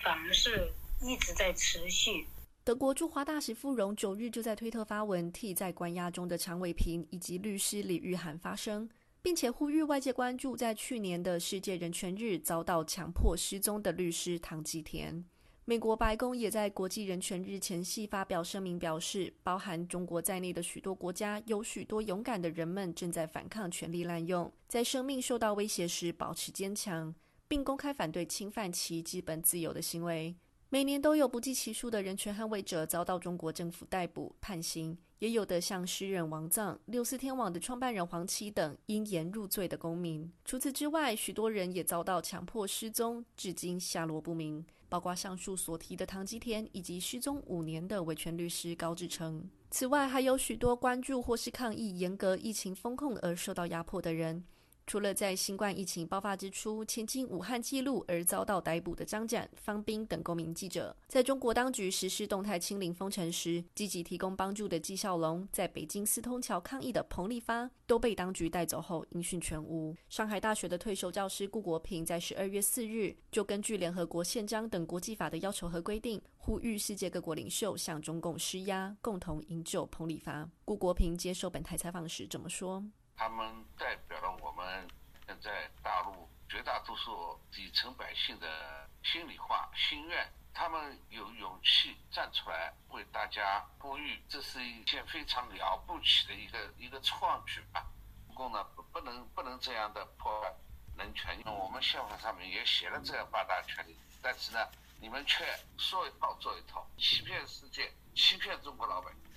[0.00, 2.26] 反而是一直在持续。
[2.64, 8.88] 德国驻华大使傅荣九日就在推特发文，替在关押中的常伟平以及律师李玉涵发声。
[9.22, 15.24] 并且呼吁外界关注，在去年的世界人权日遭到强迫失踪的律师唐吉田。
[15.64, 27.14] 美国白宫也在国际人权日前夕发表声明，表示包含中国在内的许多国家有许多勇敢的人们正在反抗权力滥用，在生命受到威胁时保持坚强，
[27.46, 30.34] 并公开反对侵犯其基本自由的行为。
[30.70, 34.98] 每年都有不计其数的人权捍卫者遭到中国政府逮捕判刑。
[35.18, 40.30] 也有的像诗人王藏、六四天网的创办人黄琦等因言入罪的公民。
[40.44, 49.48] 除此之外，许多人也遭到强迫失踪，至今下落不明，包括上述所提的唐吉田以及失踪五年的维权律师高志成。
[49.70, 54.44] 此外，还有许多关注或是抗议严格疫情风控而受到压迫的人。
[54.88, 69.94] 除了在新冠疫情爆发之初前进武汉记录而遭到逮捕的张展、方斌等公民记者，在中国当局实施动态清零封城时，积极提供帮助的纪晓龙，在北京四通桥抗议的彭立发，都被当局带走后音讯全无。
[70.08, 80.48] 上海大学的退休教师顾国平在十二月四日就根据联合国宪章等国际法的要求和规定，呼吁世界各国领袖向中共施压，共同营救彭立发。
[80.64, 82.82] 顾国平接受本台采访时这么说。
[83.18, 84.88] 他们代表了我们
[85.26, 90.32] 现在大陆绝大多数底层百姓的心里话、心愿。
[90.54, 97.84] 他们有勇气站出来为大家呼吁，这是一件非常了不起的一个一个创举吧。
[98.28, 100.54] 不过呢，不能不能这样的破坏
[100.96, 101.42] 人权。
[101.44, 104.64] 我们宪法上面也写了这样八大权利，但是呢，
[105.00, 105.44] 你们却
[105.76, 109.27] 说一套做一套，欺骗世界，欺骗中国老百姓。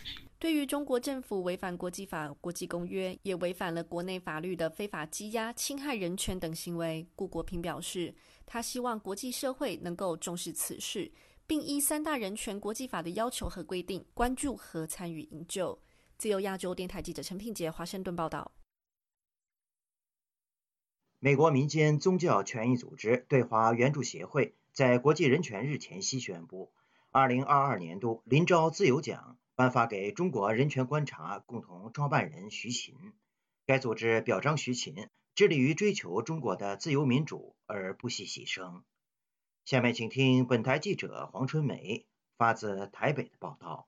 [0.42, 11.12] 对于中国政府违反国际法、国际公约，也违反了国内法律的非法羁押、侵害人权等行为，顾国平表示，他希望国际社会能够重视此事，
[11.46, 15.80] 并依三大人权国际法的要求和规定，关注和参与营救。
[16.18, 18.52] 自由亚洲电台记者陈品杰华盛顿报道。
[21.20, 26.72] 美国民间宗教权益组织对华援助协会在国际人权日前夕宣布，
[27.12, 29.38] 二零二二年度林昭自由奖。
[29.56, 32.96] 颁发给中国人权观察共同创办人徐勤。
[33.66, 38.82] 该组织表彰徐勤致力于追求中国的自由民主而不惜牺牲。
[39.64, 42.06] 下面请听本台记者黄春梅
[42.38, 43.88] 发自台北的报道。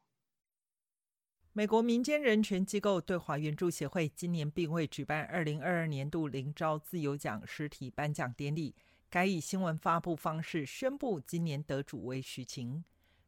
[1.52, 8.76] 美国民间人权机构对华援助协会今年并未举办二零二二年度林昭自由奖实体颁奖典礼，
[9.10, 12.84] 改以新闻发布方式宣布今年得主为徐勤。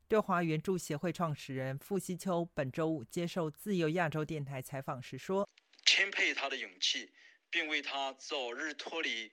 [0.08, 5.50] 对华援助协会创始人傅西秋本周五接受自由亚洲电台采访时说
[5.84, 7.12] ：“钦佩他的勇气，
[7.50, 9.32] 并为他早日脱离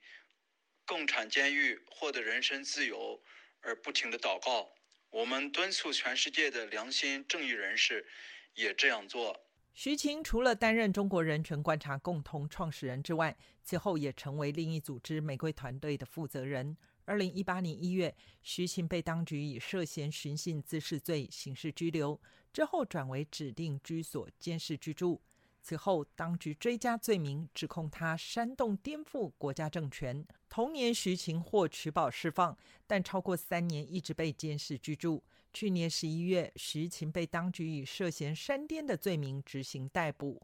[0.83, 3.21] 共产监狱、获得人身自由
[3.61, 4.73] 而不停的祷告。
[5.11, 8.07] 我们敦促全世界的良心正义人士
[8.55, 9.45] 也这样做。”
[9.75, 16.77] 徐晴除了担任中国人权观察共同创始人之外，其后也成为另一组织玫瑰团队的负责人。
[17.05, 22.19] 二零一八年一月，徐晴被当局以涉嫌寻衅滋事罪刑事拘留，
[22.53, 25.21] 之后转为指定居所监视居住。
[25.61, 30.25] 此后，当局追加罪名，指控他煽动颠覆国家政权。
[30.49, 35.23] 同年，徐晴获取保释放，但超过三年一直被监视居住。
[35.53, 40.41] 去年十一月，徐晴被当局以涉嫌煽颠的罪名执行逮捕。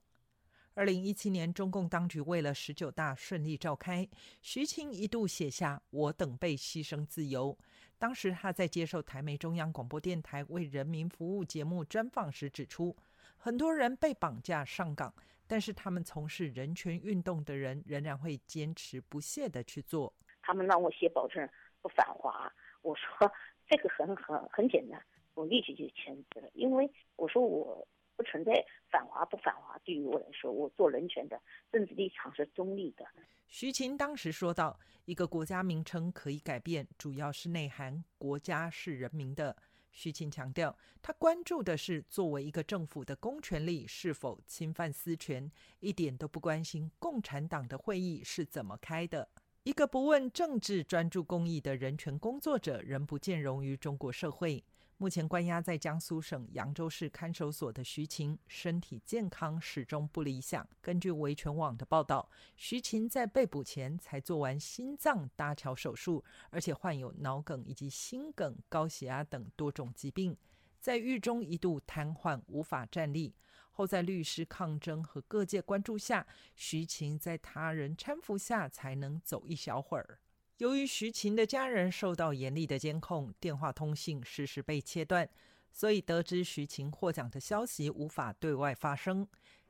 [0.80, 4.08] 二零一七年，中共当局为了十九大顺利召开，
[4.42, 7.58] 徐青一度写下“我等被牺牲自由”。
[8.00, 12.96] 当时他在接受台媒中央广播电台为人民服务节目专访时指出，
[13.36, 15.14] 很多人被绑架上岗，
[15.46, 20.14] 但是他们从事人权运动的人仍然会坚持不懈的去做。
[20.42, 21.46] 他们让我写保证
[21.82, 22.50] 不反华，
[22.84, 23.30] 我说
[23.68, 24.98] 这个很很很简单，
[25.34, 27.86] 我立即就签字了，因为我说我。
[28.20, 28.52] 不存在
[28.92, 31.42] 反华不反华，对于我来说，我做人权的
[31.72, 33.06] 政治立场是中立的。
[33.48, 39.56] 徐勤当时说到：“一个国家名称可以改变，主要是内涵，国家是人民的。”
[39.94, 45.50] 徐勤强调，他关注的是作为一个政府的公权力是否侵犯私权，
[45.80, 49.30] 一点都不关心共产党的会议是怎么开的。
[49.64, 54.62] 一个不问政治、专注公益的人权工作者，仍不见容于中国社会。
[55.02, 60.68] 目前关押在江苏省扬州市看守所的徐晴，身体健康始终不理想。
[60.82, 70.36] 根据维权网的报道，徐晴在被捕前才做完心脏搭桥手术，而且患有脑梗以及心梗、高血压等多种疾病，
[70.82, 73.34] 在狱中一度瘫痪，无法站立。
[73.72, 76.28] 后在律师抗争和各界关注下，
[76.58, 80.20] 徐晴在他人搀扶下才能走一小会儿。
[80.60, 85.30] 由于徐琴的家人受到严厉的监控，电话通信时时被切断，
[85.72, 89.26] 所以得知徐琴获奖的消息无法对外发声。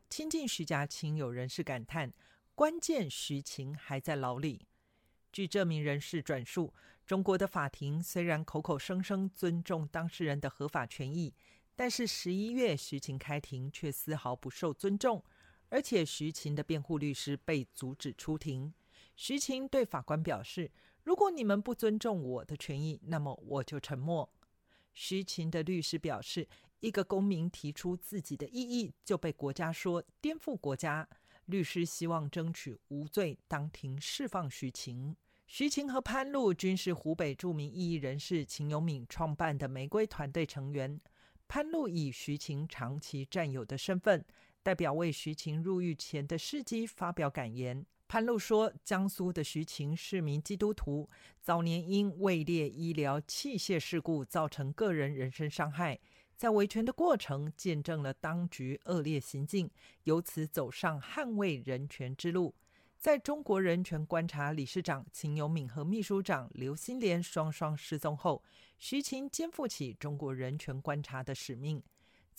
[0.10, 2.12] 亲近徐家亲友人士感叹：
[2.56, 4.66] 关键徐琴还在牢里。
[5.32, 6.74] 据这名人士转述，
[7.06, 11.32] 中国的法庭虽然口口声声尊重当事人的合法权益，
[11.76, 15.24] 但是十一月徐琴开庭却丝毫不受尊重，
[15.70, 18.74] 而且徐琴的辩护律师被阻止出庭。
[19.22, 20.72] 徐晴对法官表示
[21.04, 24.32] ：“如果你们不尊重我的权益，那么我就沉默。”
[24.94, 26.48] 徐晴的律师表示
[26.80, 31.06] ：“一个公民提出自己的异议，就被国家说颠覆国家。”
[31.48, 35.14] 律师希望争取无罪当庭释放徐晴。
[35.48, 40.98] 徐晴和潘露均是湖北著名异议人士秦永敏创办的玫瑰团队成员。
[41.50, 44.24] 潘露以徐晴长期战友的身份，
[44.64, 47.86] 代表为徐晴入狱前的事迹发表感言。
[48.10, 51.08] 潘露说：“江苏的徐晴是名基督徒，
[51.40, 56.00] 早年因位列医疗器械事故造成个人人身伤害，
[56.36, 59.70] 在维权的过程见证了当局恶劣行径，
[60.06, 62.56] 由此走上捍卫人权之路。
[62.98, 68.44] 在中国人权观察理事长秦永敏和秘书长刘新莲双双失踪后，
[68.80, 71.80] 徐晴肩负起中国人权观察的使命。”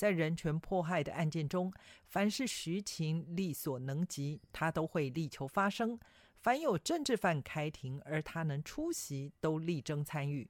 [0.01, 1.70] 在人权迫害的案件中，
[2.07, 5.98] 凡是徐晴力所能及，他都会力求发声；
[6.38, 10.48] 凡有政治犯开庭而他能出席，都力争参与。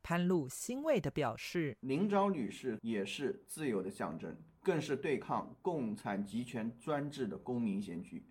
[0.00, 4.32] 潘露欣慰地表示：“林昭女士也是自由的象征，
[4.62, 8.24] 更是对抗共产集权专制的公民先驱。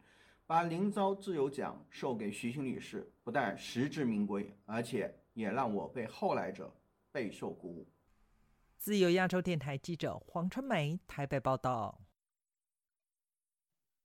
[0.47, 6.73] 把林昭自由奖授给徐晴女士，不但实至名归，而且也让我被后来者
[7.11, 7.85] 备受鼓舞。”
[8.83, 12.01] 自由亚洲电台记者黄春梅台北报道。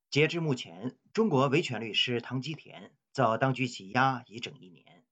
[0.09, 5.05] 截至目前，中国维权律师唐吉田遭当局羁押已整一年。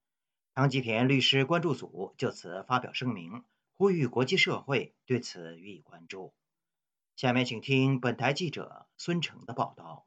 [0.54, 3.42] 唐吉田律师关注组就此发表声明，
[3.76, 6.32] 呼吁国际社会对此予以关注。
[7.16, 10.06] 下面请听本台记者孙成的报道。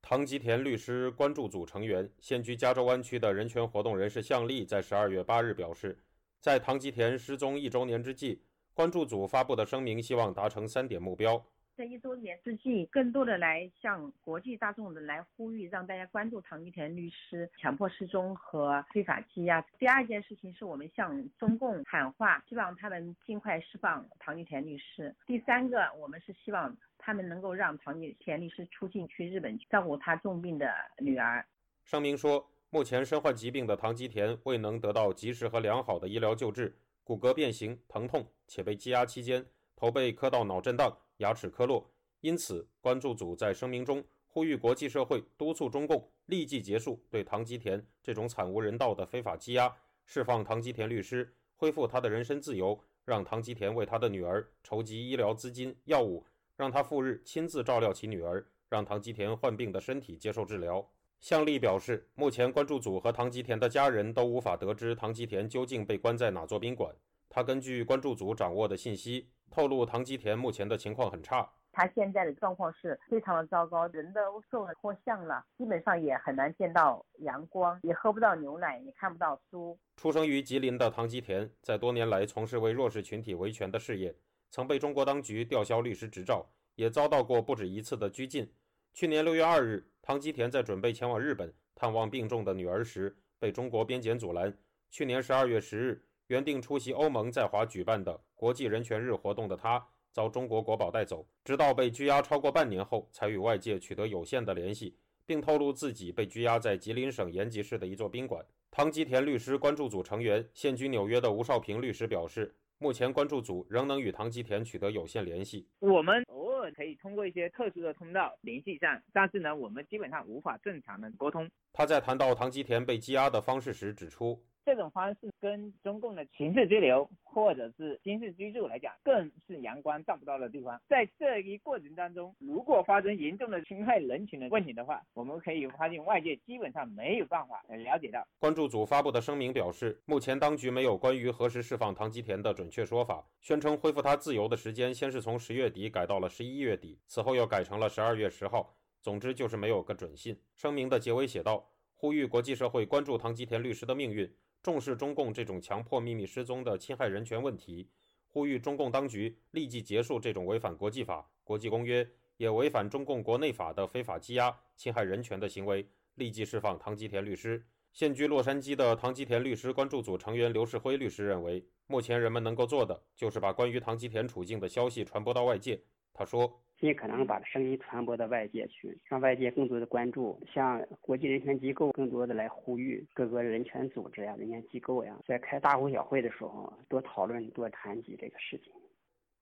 [0.00, 6.02] 唐吉田律师关注组成员、现居加州湾区的人权活动人士向丽在十二月八日表示。
[6.40, 11.44] 在唐吉田失踪一周年之际，关注组发布的声明希望达成三点目标。
[11.76, 19.60] 在一周年之际，更多的来向国际大众的来呼吁，让大家关注唐吉田律师强迫失踪和非法羁押。
[19.78, 25.14] 第二件事情是我们向中共喊话，希望他们尽快释放唐吉田律师。
[25.26, 31.44] 第三个，我们是希望他们能够让唐吉田律师出境去日本照顾他重病的女儿。
[31.84, 32.49] 声明说。
[32.72, 39.44] 目前身患疾病的唐吉田未能得到及时和良好的医疗救治，骨骼变形、疼痛，且被羁押期间
[39.74, 41.90] 头被磕到脑震荡、牙齿磕落。
[42.20, 49.74] 因此，关注组在声明中呼吁国际社会督促中共立即结束对唐吉田这种惨无人道的非法羁押，
[50.06, 60.88] 释放唐吉田律师，恢复他的人身自由，让唐吉田为他的女儿筹集医疗资金、药物，让他赴日亲自照料其女儿，让唐吉田患病的身体接受治疗。
[61.20, 66.94] 向丽表示，目前关注组和唐吉田的家人都无法得知唐吉田究竟被关在哪座宾馆。
[67.28, 79.78] 他根据关注组掌握的信息透露，唐吉田目前的情况很差，他现在的状况是非常的糟糕，人都瘦了脱相了，基本上也很难见到阳光，也喝不到牛奶，也看不到书。
[79.98, 84.16] 出生于吉林的唐吉田，在多年来从事为弱势群体维权的事业，
[84.50, 86.50] 曾被中国当局吊销律师执照。
[86.76, 88.50] 也遭到过不止一次的拘禁。
[88.92, 94.54] 去年六月二日，唐吉田在准备前往日本探望病重的女儿时，被中国边检阻拦。
[94.90, 108.44] 去年十二月十日，原定出席欧盟在华举办的国际人权日活动的他，遭中国国保带走，直到被拘押超过半年后，才与外界取得有限的联系，并透露自己被拘押在吉林省延吉市的一座宾馆。
[108.72, 115.68] 唐吉田律师关注组成员、现居纽约的吴少平律师表示，目前关注组仍能与唐吉田取得有限联系。
[115.80, 121.46] 我们偶尔可以通过一些特殊的通道联系上，但是呢，我们基本上无法正常的沟通。
[121.74, 124.42] 他在谈到唐吉田被羁押的方式时指出。
[124.64, 130.80] 这种方式跟中共的刑事拘留或者是刑事居住来讲，更是阳光照不到的地方。
[130.88, 138.26] 在这一过程当中，如果发生严重的侵害人权的问题的话，我们可以发现外界基本上没有办法了解到。
[138.38, 148.74] 关注组发布的声明表示，目前当局没有关于何时释放唐吉田的准确说法，宣称恢复他自由的时间先是从十月底改到了十一月底，此后又改成了十二月十号。
[149.02, 150.38] 总之就是没有个准信。
[150.54, 151.66] 声明的结尾写道
[152.00, 157.90] ：“呼吁国际社会关注唐吉田律师的命运。”重视中共这种强迫秘密失踪的侵害人权问题，
[158.26, 167.62] 呼吁中共当局立即结束这种违反国际法、国际公约，也违反中共国内法的非法羁押、侵害人权的行为，立即释放唐吉田律师。
[167.92, 175.82] 现居洛杉矶的唐吉田律师关注组成员刘世辉律师认为，目前人们能够做的就是把关于唐吉田处境的消息传播到外界。
[176.14, 176.62] 他说。
[176.80, 188.72] 尽可能把声音传播到外界去，让外界更多的关注，向国际人权机构更多的来呼吁各个人权组织呀、人权机构呀，在开大会小会的时候多讨论、多谈及这个事情。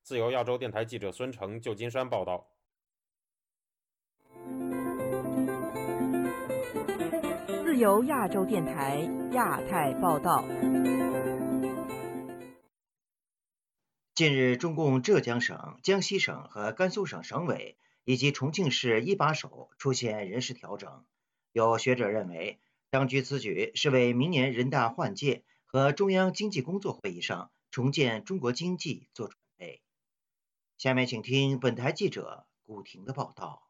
[0.02, 2.44] 自由亚洲电台记者孙成，旧金山报道。
[7.62, 10.44] 自由亚洲电台亚太报道。
[14.18, 21.04] 近日，中共浙江省、江西省和甘肃省省委以及重庆市一把手出现人事调整。
[21.52, 22.58] 有学者认为，
[22.90, 29.82] 当局此举是为明年人大换届和中央经济工作会议上重建中国经济做准备。
[30.78, 33.67] 下面请听本台记者古婷的报道。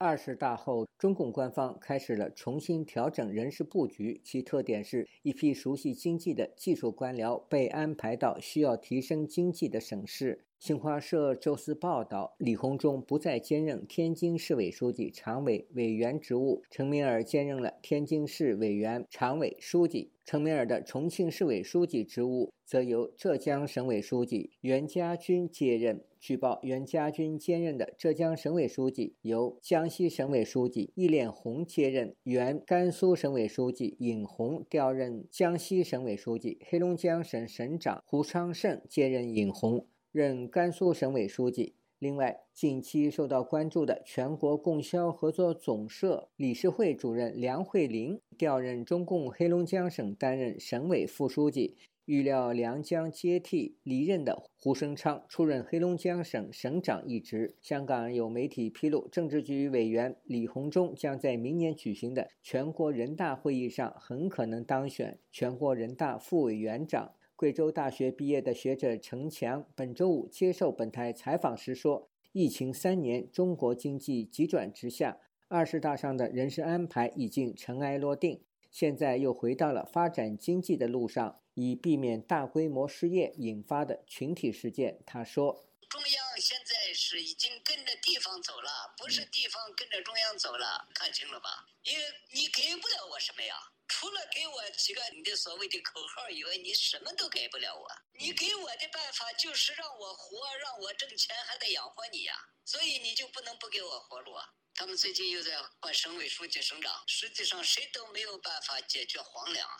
[0.00, 10.44] 二十大后，中共官方开始了重新调整人事布局，其特点是一批熟悉经济的技术官僚被安排到需要提升经济的省市。
[10.58, 20.10] 新华社周四报道，李鸿忠不再兼任天津市委书记、常委、委员职务，陈敏尔兼任了天津市委员、常委、书记。
[20.24, 26.04] 陈敏尔的重庆市委书记职务则由浙江省委书记袁家军接任。
[26.18, 39.86] 据报，袁家军兼任的浙江省委书记由江西省委书记易炼红接任，原甘肃省委书记尹红调任江西省委书记，黑龙江省省长胡昌盛接任尹红。
[40.12, 41.74] 任甘肃省委书记。
[41.98, 57.56] 另外，近期受到关注的全国供销合作总社理事会主任梁慧玲调任中共黑龙江省担任省委副书记，预料梁将接替离任的胡生昌出任黑龙江省省长一职。
[57.60, 67.10] 香港有媒体披露，政治局委员李鸿忠将在明年举行的全国人大会议上很可能当选全国人大副委员长。
[67.38, 91.68] 贵州大学毕业的学者陈强本周五接受本台采访时说：“疫情三年，中国经济急转直下，二十大上的人事安排已经尘埃落定，现在又回到了发展经济的路上，以避免大规模失业引发的群体事件。”他说：“中央现在是已经跟着地方走了，不是地方跟着中央走了，看清了吧？
[91.84, 92.02] 因为
[92.34, 93.54] 你给不了我什么呀。”
[93.88, 97.88] 除了给我几个你的所谓的口号以外，你什么都给不了我。
[98.20, 102.34] 你给我的办法就是让我活，让我挣钱，还得养活你呀。
[102.64, 104.44] 所以你就不能不给我活路啊！
[104.74, 109.74] 他们最近又在换省委书记、省长，实际上谁都没有办法解决荒凉啊。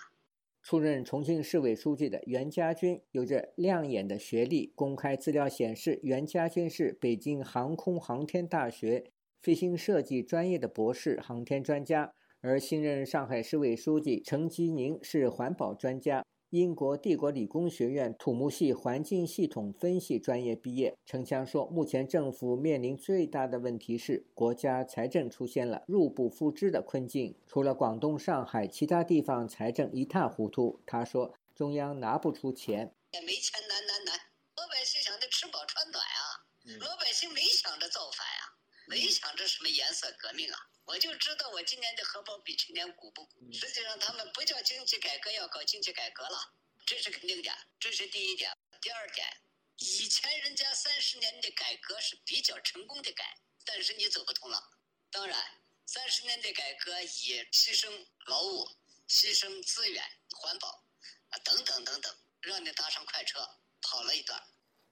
[0.62, 12.14] 出任重庆市委书记的袁家军有着亮眼的学历，公开资料显示，袁家军是北京航空航天大学飞行设计专业的博士航天专家。
[12.40, 20.96] 而新任上海市委书记程吉宁是环保专家，英国帝国理工学院土木系环境系统分析专业毕业。
[21.04, 30.80] 程强说，目前政府面临最大的问题是国家财政出现了入不敷支的困境，除了广东、上海，其他地方财政一塌糊涂。
[30.86, 34.14] 他说，中央拿不出钱，也没钱难难难，
[34.56, 36.46] 老百姓想着吃饱穿暖啊，
[36.78, 38.54] 老百姓没想着造反呀，
[38.88, 40.58] 没想着什么颜色革命啊。
[40.84, 43.52] 我就知道我今年的荷包比去年鼓不鼓？
[43.52, 46.54] 实际上他们不叫经济改革，要搞经济改革了，
[46.86, 48.50] 这是肯定的，这是第一点。
[48.80, 49.26] 第二点，
[49.76, 53.36] 以前人家三十年的改革是比较成功的改，
[53.66, 54.62] 但是你走不通了。
[55.10, 55.38] 当然，
[55.84, 58.66] 三十年的改革也牺牲劳务、
[59.08, 60.82] 牺牲资源、环保
[61.28, 63.46] 啊等等等等，让你搭上快车
[63.82, 64.42] 跑了一段。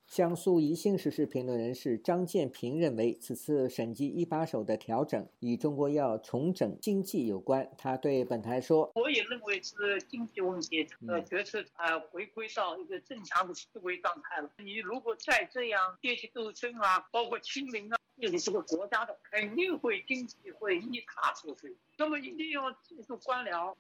[0.07, 7.68] 江苏宜兴时事评论人士张建平认为，此次审计一把手的调整与中国要重整经济有关。
[7.76, 14.50] 他对本台说：“我也认为是经济问题，呃，决策啊回归到一个正常的思维状态了。
[14.59, 21.66] 你如果再这样阶级斗争啊，包括清零啊，对你这个国家的肯定会经济会一塌糊涂。
[21.98, 23.74] 那么一定要记住官僚。”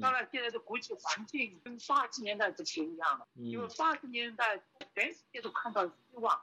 [0.00, 4.62] 当然，现在的国际环境跟八十年代不一样了，因为八十年代
[4.94, 6.38] 全世界都看到希望，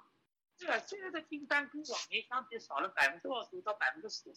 [0.57, 0.79] 对啊？
[0.79, 4.33] 现在的订单跟往年相比少了百分之二十到百分之十。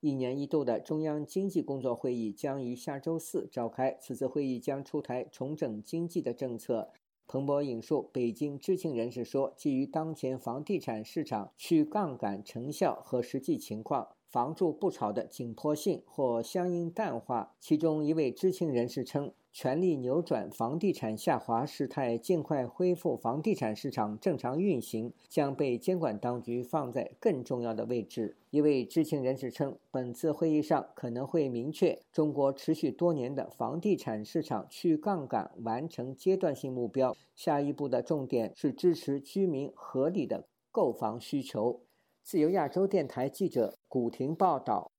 [0.00, 6.92] 一年一度的中央经济工作会议将于下周四召开，此次会议将出台重整经济的政策。
[7.26, 14.16] 彭博引述北京知情人士说，基于当前房地产市场去杠杆成效和实际情况。
[14.28, 17.54] 房住不炒的紧迫性或相应淡化。
[17.58, 28.36] 其中一位知情人士称，全力扭转房地产下滑事态，尽快恢复房地产市场正常运行，将被监管当局放在更重要的位置。
[28.50, 41.80] 一位知情人士称，本次会议上可能会明确中国持续多年的房地产市场去杠杆完成阶段性目标，下一步的重点是支持居民合理的购房需求。
[42.28, 44.92] 自由亚洲电台记者古婷报道：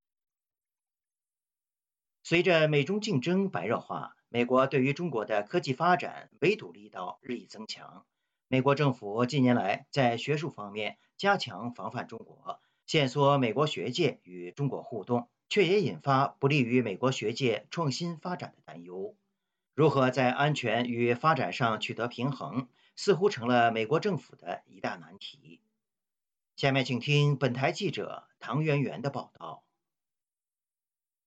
[2.23, 8.07] 随着美中竞争白热化，美国对于中国的科技发展围堵力道日益增强。
[8.47, 19.15] 美国政府近年来在学术方面加强防范中国，限缩美国学界与中国互动，却也引发不利于美国学界创新发展的担忧。
[19.75, 25.61] 如何在安全与发展上取得平衡，似乎成了美国政府的一大难题。
[26.59, 29.63] 下面请听本台记者唐媛媛的报道。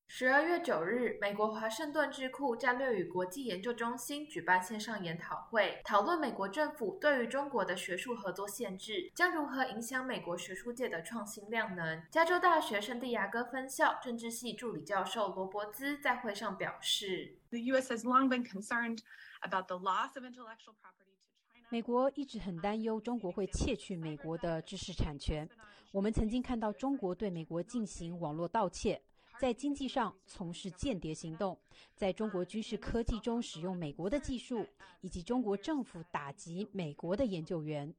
[0.07, 12.03] 十二月九日，美国华盛顿智库战略与国际研究中心举办线上研讨会，讨论美国政府对于中国的学术合作限制将如何影响美国学术界的创新量能。
[12.11, 17.91] 加州大学圣地亚哥分校政治系助理教授罗伯兹在会上表示：“The U.S.
[17.91, 18.99] has long been concerned
[19.41, 21.02] about the loss of intellectual property.”
[21.73, 25.49] 美国一直很担忧中国会窃取美国的知识产权。
[25.91, 29.01] 我们曾经看到中国对美国进行网络盗窃，
[29.41, 31.59] 在经济上从事间谍行动，
[31.95, 34.67] 在中国军事科技中使用美国的技术，
[35.01, 37.95] 以及中国政府打击美国的研究员。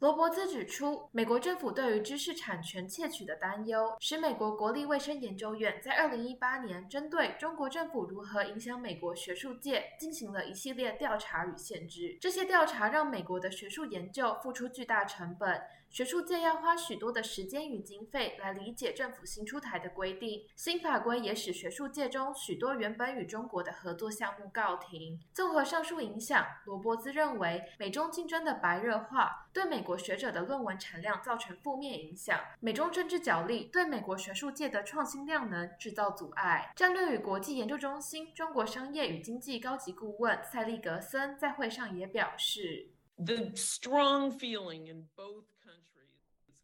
[0.00, 12.16] 罗伯兹指出，美国政府对于知识产权窃取的担忧，使美国国立卫生研究院在2018年针对中国政府如何影响美国学术界进行了一系列调查与限制。
[12.18, 15.60] 这些调查让美国的学术研究付出巨大成本。
[15.90, 25.18] 学术界要花许多的时间与经费来理解政府新出台的规定，新法规也使学术界中许多原本与中国的合作项目告停。
[25.34, 36.72] 综合上述影响，罗伯兹认为，美中竞争的白热化对美国学者的论文产量造成负面影响，美中政治角力对美国学术界的创新量能制造阻碍。
[36.76, 45.46] 战略与国际研究中心中国商业与经济高级顾问塞利格森在会上也表示：“The strong feeling in both。”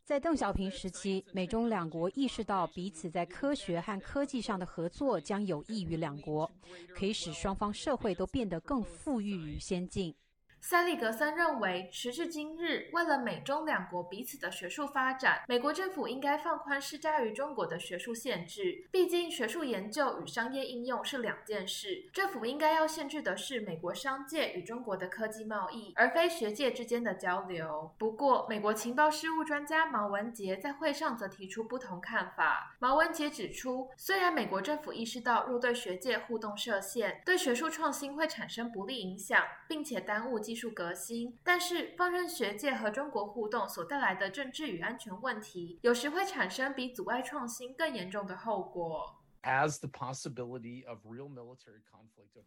[0.06, 6.48] 在邓小平时期，美中两国意识到彼此在科学和科技上的合作将有益于两国，
[6.94, 10.14] 可以使双方社会都变得更富裕与先进。
[10.60, 18.88] 塞利格森认为，时至今日，为了美中两国彼此的学术发展，美国政府应该放宽施加于中国的学术限制。
[18.90, 22.08] 毕竟，学术研究与商业应用是两件事。
[22.12, 27.94] 政府应该要限制的是美国商界与中国的科技贸易，而非学界之间的交流。
[27.96, 32.74] 不过，美国情报事务专家毛文杰在会上则提出不同看法。
[32.80, 49.16] 毛文杰指出，虽然美国政府意识到若对学界互动设限，对学术创新会产生不利影响，并且耽误技技术革新，但是放任学界和中国互动所带来的政治与安全问题，有时会产生比阻碍创新更严重的后果。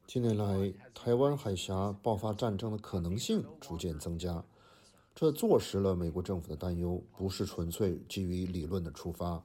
[0.07, 4.41] 近年来，台湾海峡爆发战争的可能性逐渐增加，
[5.13, 9.43] 这坐实了美国政府的担忧不是纯粹基于理论的出发。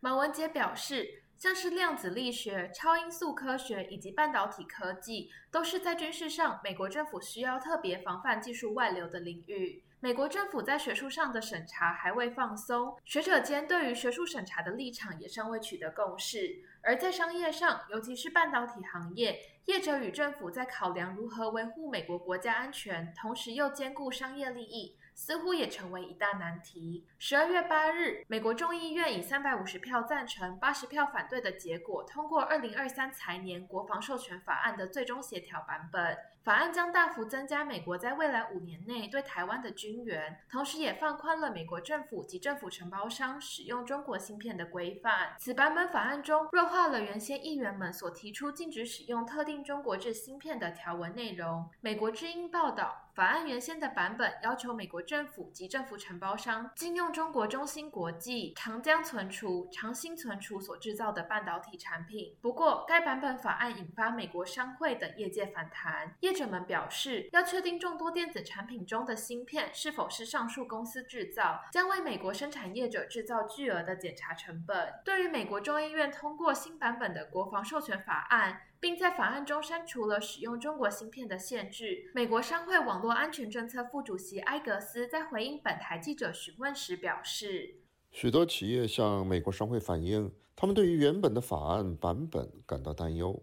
[0.00, 1.21] 马文杰表示。
[1.42, 9.82] 像是量子力学、超音速科学以及半导体科技，都是在军事上美国政府需要特别防范技术外流的领域。
[9.98, 16.62] 美国政府在学术上的审查还未放松，学者间对于学术审查的立场也尚未取得共识。
[16.80, 24.96] 而在商业上，尤其是半导体行业，业者与政府在考量如何维护美国国家安全，同时又兼顾商业利益。
[25.14, 27.06] 似乎也成为一大难题。
[27.18, 36.16] 十二月八日，美国众议院以三百五十票赞成、八十票反对的结果，通过二零二三财年国防授权法案的最终协调版本。
[36.42, 45.36] 法案将大幅增加美国在未来五年内对台湾的军援，同时也放宽了美国政府及政府承包商使用中国芯片的规范。
[45.38, 51.70] 此版本法案中弱化了原先议员们所提出禁止使用特定中国制芯片的条文内容。
[51.80, 62.34] 美国之音报道，法案原先的版本要求美国政府及政府承包商禁用中国中芯国际、长江存储、长兴存储所制造的半导体产品。
[62.40, 66.16] 不过，该版本法案引发美国商会等业界反弹。
[66.20, 74.90] 业者们表示，要确定众多电子产品中的芯片是否是上述公司制造，将为美国生产业者制造巨额的检查成本。
[75.04, 87.76] 对于美国众议院通过新版本的国防授权法案，并在法案中删除了使用中国芯片的限制，美国商会网络安全政策副主席埃格斯在回应本台记者询问时表示
[88.10, 93.40] ：“许多企业向美国商会反映，他们对于原本的法案版本感到担忧。”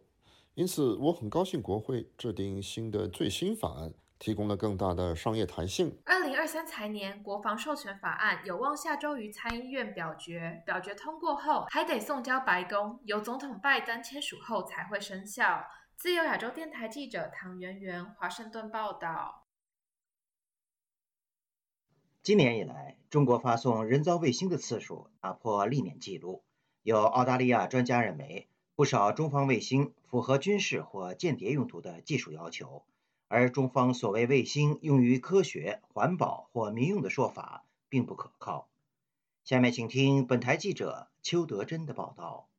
[0.55, 5.97] 因此，我很高兴国会制定新的最新法案，提供了更大的商业弹性。
[6.05, 15.65] 二零二三财年国防授权法案有望下周于参议院表决，表决通过后还得送交白宫，由总统拜登签署后才会生效。
[15.95, 19.47] 自由亚洲电台记者唐媛媛华盛顿报道。
[22.21, 26.43] 今年以来，中国发送人造卫星的次数打破历年纪录。
[26.83, 28.47] 有澳大利亚专家认为。
[28.75, 32.85] 不少中方卫星符合军事或间谍用途的技术要求，
[33.29, 38.67] 而中方所谓卫星用于科学、环保或民用的说法并不可靠。
[39.45, 42.49] 下面请听本台记者邱德珍的报道。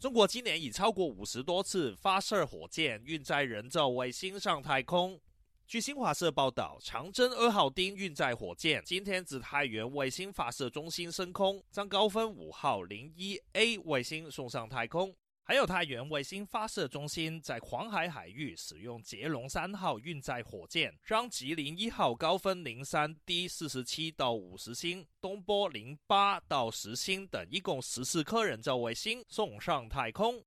[0.00, 5.18] 中国今年已超过五十多次发射火箭运载人造卫星上太空。
[5.66, 15.14] 据新华社报道，长征二号丁运载火箭今天自太原卫星发射中心升空，将高分五号零一 A 卫星送上太空。
[15.46, 30.42] 还有太原卫星发射中心在黄海海域使用捷龙三号运载火箭，将吉林一号高分零三 D 四十七到五十星、东波零八到十星等一共十四颗人造卫星送上太空。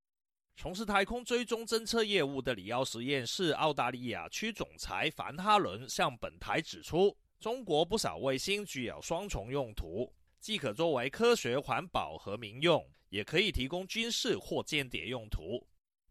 [0.56, 15.68] 从事太空追踪侦测业务的里奥实验室澳大利亚区总裁凡哈伦向本台指出，中国不少卫星具有双重用途，既可作为科学环保和民用，也可以提供军事或间谍用途。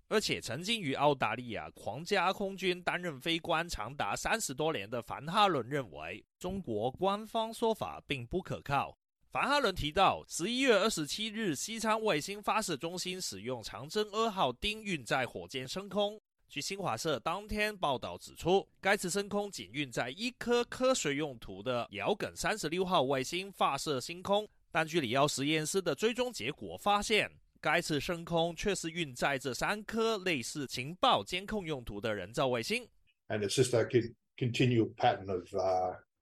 [0.09, 8.97] 而且，曾经于澳大利亚皇家空军担任飞官长达三十多年的凡哈伦认为，中国官方说法并不可靠。
[9.32, 16.20] 凡哈伦提到，十一月二十七日，西昌卫星发射中心使用长征二号丁运载火箭升空。
[16.49, 27.30] 据新华社当天报道指出，该次升空仅运载一颗科学用途的遥梗三十六号卫星发射星空，但据里奥实验室的追踪结果发现，
[27.62, 32.86] 该次升空却是运载这三颗类似情报监控用途的人造卫星。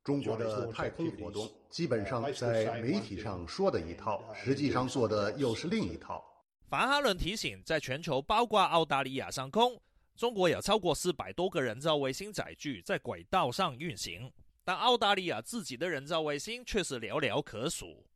[0.04, 6.24] 中国的太空活动基本上在媒体上说的一套，实际上做的又是另一套。
[6.68, 9.76] 凡哈伦提醒，在全球包括澳大利亚上空，
[10.14, 14.32] 中国有超过四百多个人造卫星载具在轨道上运行，
[14.62, 18.06] 但澳大利亚自己的人造卫星却是寥寥可数。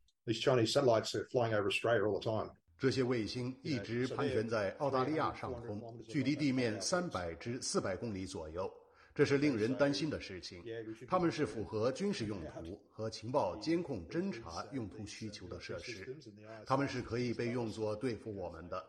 [2.81, 8.71] 这些卫星一直盘旋在澳大利亚上空，距离地面三百至四百公里左右。
[9.13, 10.63] 这是令人担心的事情。
[11.05, 16.17] 他们是符合军事用途和情报监控侦察用途需求的设施，
[16.65, 18.81] 它们是可以被用作对付我们的。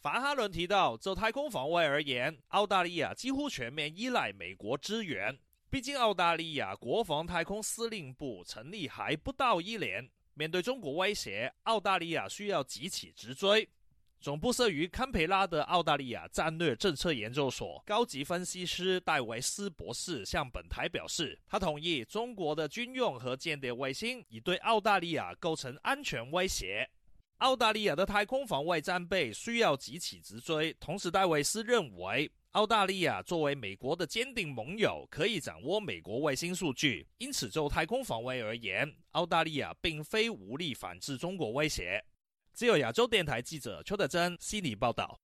[0.00, 5.36] 凡哈伦提到，就太空防卫而言，澳大利亚几乎全面依赖美国支援。
[5.68, 13.68] 毕竟，澳大利亚国防太空司令部成立还不到一年，面对中国威胁，澳大利亚需要急起直追。
[14.20, 26.86] 总部设于堪培拉的澳大利亚战略政策研究所高级分析师戴维斯博士向本台表示，他同意中国的军用和间谍卫星已对澳大利亚构成安全威胁。
[27.38, 30.70] 澳大利亚的太空防卫战备需要急起直追。
[30.74, 42.04] 同时，戴维斯认为，澳大利亚作为美国的坚定盟友，可以掌握美国卫星数据，因此就太空防卫而言，澳大利亚并非无力反制中国威胁。
[42.52, 45.20] 自由亚洲电台记者邱德珍悉尼报道。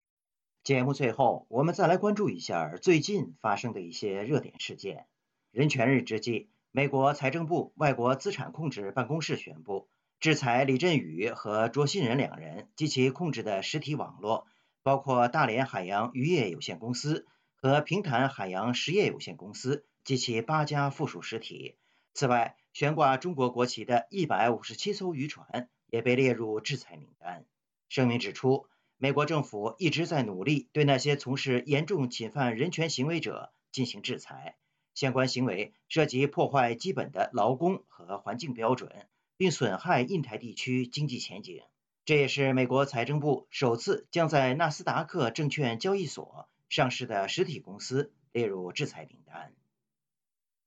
[0.62, 5.08] 节目最后，我们再来关注一下最近发生的一些热点事件。
[5.50, 9.88] 人权日之际，美国财政部外国资产控制办公室宣布，
[10.20, 14.46] 制裁李振宇和卓新仁两人及其控制的实体网络，
[14.86, 17.26] 包括大连海洋渔业有限公司
[17.56, 21.74] 和平潭海洋实业有限公司及其八家附属实体。
[22.14, 27.44] 此外，悬挂中国国旗的一百五十七艘渔船也被列入制裁名单。
[27.88, 34.56] 声明指出，美国政府一直在努力对那些从事严重侵犯人权行为者进行制裁，
[34.94, 39.08] 相关行为涉及破坏基本的劳工和环境标准。
[39.36, 41.60] 并损害印太地区经济前景，
[42.06, 49.52] 这也是美国财政部首次将在纳斯达克证券交易所上市的实体公司列入制裁名单。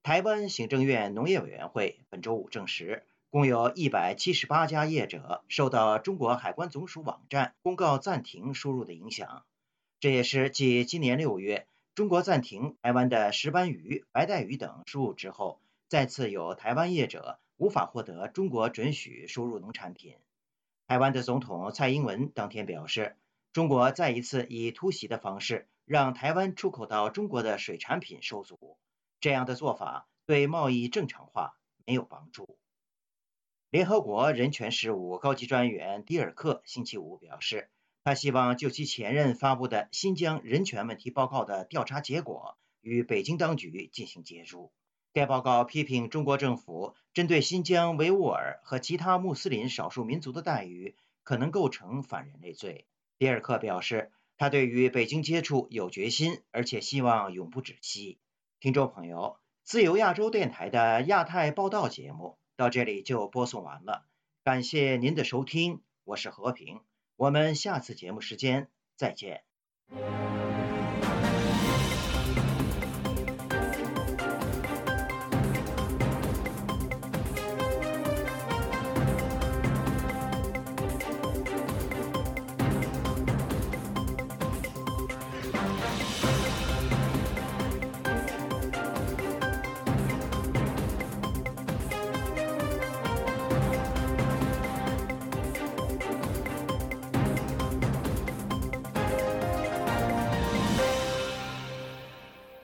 [0.03, 9.45] 台湾行政院农业委员会本周五证实，共有一百七十八家业者受到中国海关总署网站公告暂停输入的影响，
[10.01, 17.39] 这也是继今年六月中国暂停台湾的石斑鱼、白带鱼等输入之后，再次有台湾业者。
[17.55, 20.15] 无法获得中国准许输入农产品。
[20.89, 23.15] 台湾的总统蔡英文当天表示，
[23.53, 28.75] 中国再一次以突袭的方式让台湾出口到中国的水产品受阻，
[29.19, 31.53] 这样的做法对贸易正常化
[31.85, 32.57] 没有帮助。
[33.69, 37.69] 联合国人权事务高级专员迪尔克星期五表示，
[38.03, 44.71] 他希望就其前任发布的新疆人权问题报告的调查结果与北京当局进行接触。
[45.13, 52.85] 该报告批评中国政府针对新疆维吾尔和其他穆斯林少数民族的待遇可能构成反人类罪。
[53.17, 58.19] 比尔克表示，他对于北京接触有决心，而且希望永不止息。
[58.59, 64.05] 听众朋友，自由亚洲电台的亚太报道节目到这里就播送完了，
[64.43, 66.81] 感谢您的收听，我是和平，
[67.15, 69.43] 我们下次节目时间再见。